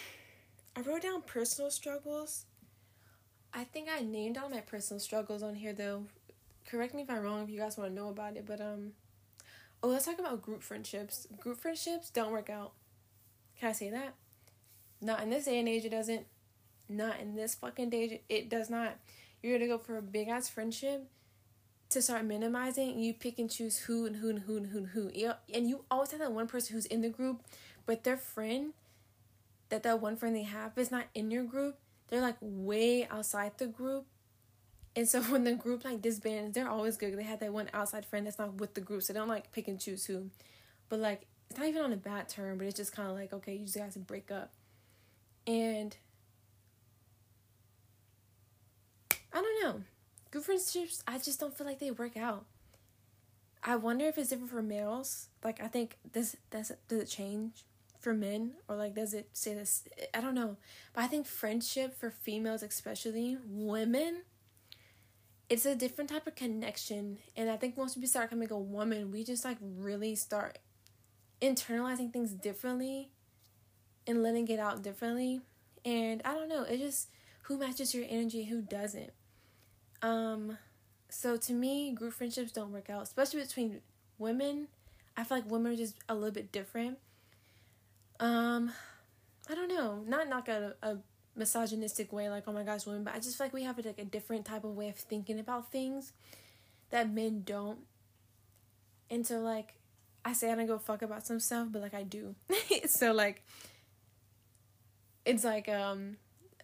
I 0.76 0.82
wrote 0.82 1.04
down 1.04 1.22
personal 1.22 1.72
struggles. 1.72 2.46
I 3.54 3.64
think 3.64 3.88
I 3.90 4.02
named 4.02 4.38
all 4.38 4.50
my 4.50 4.62
personal 4.62 5.00
struggles 5.00 5.42
on 5.42 5.56
here 5.56 5.74
though. 5.74 6.04
Correct 6.68 6.94
me 6.94 7.04
if 7.04 7.10
I'm 7.10 7.22
wrong 7.22 7.44
if 7.44 7.50
you 7.50 7.60
guys 7.60 7.78
want 7.78 7.92
to 7.92 7.96
know 7.96 8.10
about 8.10 8.36
it, 8.36 8.46
but 8.46 8.60
um 8.60 8.92
oh 9.82 9.88
let's 9.88 10.06
talk 10.06 10.20
about 10.20 10.42
group 10.42 10.62
friendships. 10.62 11.28
Group 11.40 11.60
friendships 11.60 12.10
don't 12.10 12.32
work 12.32 12.50
out. 12.50 12.74
Can 13.60 13.70
I 13.70 13.72
say 13.72 13.90
that? 13.90 14.14
Not 15.02 15.24
in 15.24 15.30
this 15.30 15.46
day 15.46 15.60
and 15.60 15.70
age 15.70 15.86
it 15.86 15.90
doesn't. 15.90 16.26
Not 16.90 17.20
in 17.20 17.36
this 17.36 17.56
fucking 17.56 17.90
day 17.90 18.22
it 18.28 18.50
does 18.50 18.70
not. 18.70 18.98
You're 19.42 19.58
gonna 19.58 19.70
go 19.70 19.78
for 19.78 19.98
a 19.98 20.02
big 20.02 20.28
ass 20.28 20.50
friendship 20.50 21.08
to 21.90 22.02
start 22.02 22.26
minimizing, 22.26 23.00
you 23.00 23.14
pick 23.14 23.40
and 23.40 23.50
choose 23.50 23.80
who 23.80 24.06
and 24.06 24.18
who 24.18 24.30
and 24.30 24.40
who 24.40 24.58
and 24.58 24.68
who 24.68 24.80
and 24.80 24.90
who. 24.90 25.12
And 25.54 25.70
you 25.70 25.86
always 25.90 26.12
have 26.12 26.20
that 26.20 26.32
one 26.32 26.48
person 26.48 26.76
who's 26.76 26.86
in 26.86 27.02
the 27.02 27.10
group, 27.10 27.42
but 27.86 28.04
their 28.04 28.18
friend, 28.18 28.74
that 29.70 29.84
that 29.84 30.02
one 30.02 30.18
friend 30.18 30.36
they 30.36 30.44
have 30.44 30.78
is 30.78 30.92
not 30.92 31.06
in 31.14 31.32
your 31.32 31.44
group. 31.44 31.78
They're 32.10 32.22
like 32.22 32.38
way 32.42 33.08
outside 33.08 33.54
the 33.58 33.68
group. 33.68 34.06
And 34.96 35.08
so 35.08 35.22
when 35.24 35.44
the 35.44 35.54
group 35.54 35.86
like 35.86 36.02
disbands, 36.02 36.56
they're 36.56 36.70
always 36.70 36.98
good. 36.98 37.18
They 37.18 37.24
have 37.24 37.40
that 37.40 37.54
one 37.54 37.70
outside 37.74 38.06
friend 38.06 38.26
that's 38.26 38.40
not 38.40 38.56
with 38.56 38.74
the 38.74 38.82
group, 38.82 39.04
so 39.04 39.14
they 39.14 39.20
don't 39.20 39.30
like 39.30 39.52
pick 39.52 39.68
and 39.68 39.80
choose 39.80 40.06
who. 40.06 40.30
But 40.90 41.00
like 41.00 41.26
it's 41.50 41.58
not 41.58 41.68
even 41.68 41.84
on 41.84 41.94
a 41.94 41.98
bad 41.98 42.28
term, 42.28 42.58
but 42.58 42.68
it's 42.68 42.76
just 42.76 42.94
kind 42.94 43.10
of 43.10 43.16
like 43.16 43.32
okay, 43.32 43.56
you 43.56 43.66
just 43.66 43.94
to 43.94 44.00
break 44.00 44.32
up. 44.32 44.52
And 45.46 45.96
I 49.32 49.42
don't 49.42 49.64
know 49.64 49.84
group 50.32 50.46
friendships, 50.46 51.04
I 51.08 51.18
just 51.18 51.40
don't 51.40 51.58
feel 51.58 51.68
like 51.68 51.80
they 51.80 51.92
work 51.92 52.18
out. 52.18 52.46
I 53.64 53.76
wonder 53.76 54.06
if 54.06 54.18
it's 54.18 54.30
different 54.30 54.52
for 54.52 54.62
males. 54.62 55.28
Like, 55.44 55.62
I 55.62 55.68
think 55.68 55.98
this 56.14 56.36
does 56.52 56.72
does 56.88 57.02
it 57.02 57.08
change 57.08 57.66
for 58.00 58.14
men 58.14 58.52
or 58.68 58.76
like 58.76 58.96
does 58.96 59.14
it 59.14 59.30
say 59.34 59.54
this? 59.54 59.84
I 60.14 60.22
don't 60.22 60.36
know, 60.36 60.58
but 60.94 61.04
I 61.04 61.08
think 61.08 61.26
friendship 61.26 61.98
for 61.98 62.12
females, 62.12 62.64
especially 62.64 63.38
women, 63.48 64.24
it's 65.50 65.66
a 65.66 65.76
different 65.76 66.10
type 66.10 66.28
of 66.28 66.36
connection. 66.36 67.18
And 67.36 67.50
I 67.50 67.58
think 67.58 67.78
once 67.78 67.98
we 67.98 68.06
start 68.06 68.30
becoming 68.30 68.52
a 68.52 68.60
woman, 68.60 69.12
we 69.12 69.24
just 69.24 69.44
like 69.46 69.58
really 69.62 70.16
start 70.16 70.60
internalizing 71.42 72.12
things 72.12 72.32
differently 72.32 73.10
and 74.06 74.24
letting 74.24 74.48
it 74.48 74.60
out 74.60 74.82
differently. 74.82 75.42
And 75.86 76.22
I 76.26 76.34
don't 76.34 76.50
know, 76.50 76.64
it 76.64 76.78
just 76.78 77.10
who 77.44 77.58
matches 77.58 77.96
your 77.96 78.06
energy, 78.10 78.46
who 78.46 78.62
doesn't. 78.62 79.12
Um, 80.02 80.58
so 81.10 81.38
to 81.38 81.54
me, 81.54 81.92
group 81.92 82.14
friendships 82.14 82.52
don't 82.52 82.72
work 82.72 82.90
out, 82.90 83.04
especially 83.04 83.42
between 83.42 83.82
women. 84.18 84.68
I 85.16 85.24
feel 85.24 85.38
like 85.38 85.50
women 85.50 85.74
are 85.74 85.76
just 85.76 85.96
a 86.08 86.14
little 86.14 86.32
bit 86.32 86.52
different. 86.52 86.98
Um, 88.20 88.72
I 89.50 89.56
don't 89.56 89.70
know, 89.70 90.04
not 90.08 90.28
not 90.28 90.48
a, 90.48 90.76
a 90.82 90.98
misogynistic 91.36 92.12
way, 92.12 92.30
like 92.30 92.44
oh 92.48 92.52
my 92.52 92.64
gosh, 92.64 92.86
women, 92.86 93.04
but 93.04 93.16
I 93.16 93.20
just 93.20 93.38
feel 93.38 93.46
like 93.46 93.54
we 93.54 93.64
have 93.64 93.78
like 93.84 94.00
a 94.00 94.06
different 94.06 94.46
type 94.46 94.64
of 94.64 94.76
way 94.76 94.90
of 94.90 94.96
thinking 94.96 95.40
about 95.40 95.72
things 95.72 96.14
that 96.90 97.12
men 97.12 97.44
don't. 97.46 97.80
And 99.10 99.26
so 99.26 99.40
like, 99.40 99.76
I 100.26 100.34
say 100.34 100.52
I 100.52 100.56
don't 100.56 100.68
go 100.68 100.78
fuck 100.78 101.02
about 101.02 101.26
some 101.26 101.40
stuff, 101.40 101.70
but 101.72 101.82
like 101.82 101.94
I 101.94 102.04
do. 102.04 102.36
so 102.86 103.14
like, 103.14 103.44
it's 105.26 105.44
like 105.44 105.70
um 105.70 106.18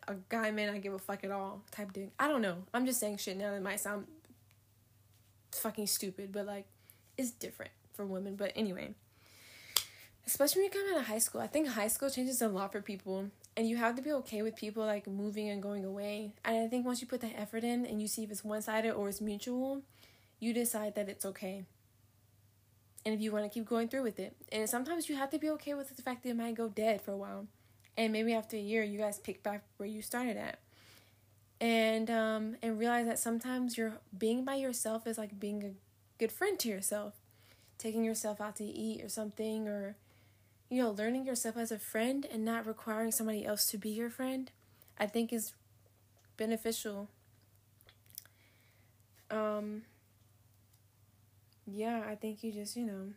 a 0.08 0.16
guy 0.30 0.52
may 0.52 0.66
not 0.66 0.82
give 0.82 0.94
a 0.94 1.00
fuck 1.00 1.24
at 1.24 1.32
all 1.32 1.62
type 1.72 1.94
thing. 1.94 2.12
I 2.20 2.28
don't 2.28 2.42
know. 2.42 2.58
I'm 2.74 2.86
just 2.86 3.00
saying 3.00 3.18
shit 3.18 3.38
now 3.38 3.52
that 3.52 3.62
might 3.62 3.80
sound 3.80 4.08
fucking 5.52 5.88
stupid, 5.88 6.32
but 6.32 6.46
like 6.46 6.66
it's 7.18 7.32
different 7.32 7.72
for 7.94 8.06
women. 8.06 8.36
But 8.36 8.52
anyway, 8.56 8.94
especially 10.26 10.64
when 10.64 10.72
you 10.72 10.72
come 10.72 10.96
out 10.96 11.02
of 11.02 11.08
high 11.08 11.20
school, 11.20 11.42
I 11.42 11.48
think 11.48 11.70
high 11.70 11.88
school 11.88 12.10
changes 12.10 12.42
a 12.42 12.48
lot 12.48 12.72
for 12.72 12.82
people, 12.82 13.30
and 13.56 13.68
you 13.68 13.78
have 13.78 13.96
to 13.96 14.02
be 14.02 14.12
okay 14.14 14.42
with 14.42 14.56
people 14.56 14.86
like 14.86 15.08
moving 15.08 15.50
and 15.50 15.62
going 15.62 15.86
away. 15.86 16.34
And 16.44 16.58
I 16.58 16.68
think 16.68 16.86
once 16.86 17.02
you 17.02 17.08
put 17.08 17.22
the 17.22 17.28
effort 17.40 17.64
in 17.64 17.86
and 17.86 18.02
you 18.02 18.08
see 18.08 18.24
if 18.24 18.32
it's 18.32 18.44
one 18.44 18.62
sided 18.62 18.92
or 18.92 19.10
it's 19.10 19.22
mutual, 19.22 19.82
you 20.40 20.54
decide 20.54 20.96
that 20.96 21.10
it's 21.10 21.26
okay. 21.26 21.64
And 23.06 23.14
if 23.14 23.20
you 23.20 23.32
want 23.34 23.44
to 23.44 23.50
keep 23.50 23.68
going 23.68 23.90
through 23.90 24.04
with 24.04 24.18
it, 24.18 24.36
and 24.52 24.70
sometimes 24.70 25.10
you 25.10 25.18
have 25.18 25.30
to 25.32 25.38
be 25.38 25.50
okay 25.52 25.74
with 25.74 25.94
the 25.94 26.02
fact 26.02 26.24
that 26.24 26.30
it 26.30 26.38
might 26.38 26.56
go 26.56 26.70
dead 26.70 27.02
for 27.02 27.12
a 27.12 27.18
while 27.18 27.48
and 27.98 28.12
maybe 28.14 28.34
after 28.34 28.58
a 28.58 28.60
year 28.60 28.84
you 28.84 28.98
guys 28.98 29.20
pick 29.20 29.44
back 29.44 29.64
where 29.78 29.90
you 29.90 30.02
started 30.02 30.38
at. 30.38 30.60
And 31.62 32.10
um 32.10 32.56
and 32.62 32.78
realize 32.80 33.06
that 33.06 33.20
sometimes 33.20 33.78
you're 33.78 33.94
being 34.18 34.44
by 34.44 34.56
yourself 34.56 35.08
is 35.08 35.18
like 35.18 35.40
being 35.40 35.64
a 35.64 35.72
good 36.20 36.32
friend 36.32 36.60
to 36.60 36.70
yourself. 36.70 37.14
Taking 37.78 38.04
yourself 38.04 38.40
out 38.42 38.56
to 38.58 38.64
eat 38.64 39.04
or 39.04 39.10
something 39.10 39.68
or 39.68 39.96
you 40.70 40.82
know 40.82 40.92
learning 40.92 41.26
yourself 41.26 41.58
as 41.58 41.72
a 41.72 41.80
friend 41.80 42.26
and 42.32 42.44
not 42.46 42.66
requiring 42.66 43.12
somebody 43.12 43.46
else 43.46 43.66
to 43.68 43.78
be 43.78 43.90
your 43.90 44.10
friend 44.10 44.52
i 44.98 45.06
think 45.06 45.32
is 45.34 45.54
beneficial. 46.38 47.10
Um 49.30 49.84
yeah 51.66 52.04
i 52.10 52.16
think 52.16 52.44
you 52.44 52.52
just 52.52 52.76
you 52.76 52.86
know 52.86 53.14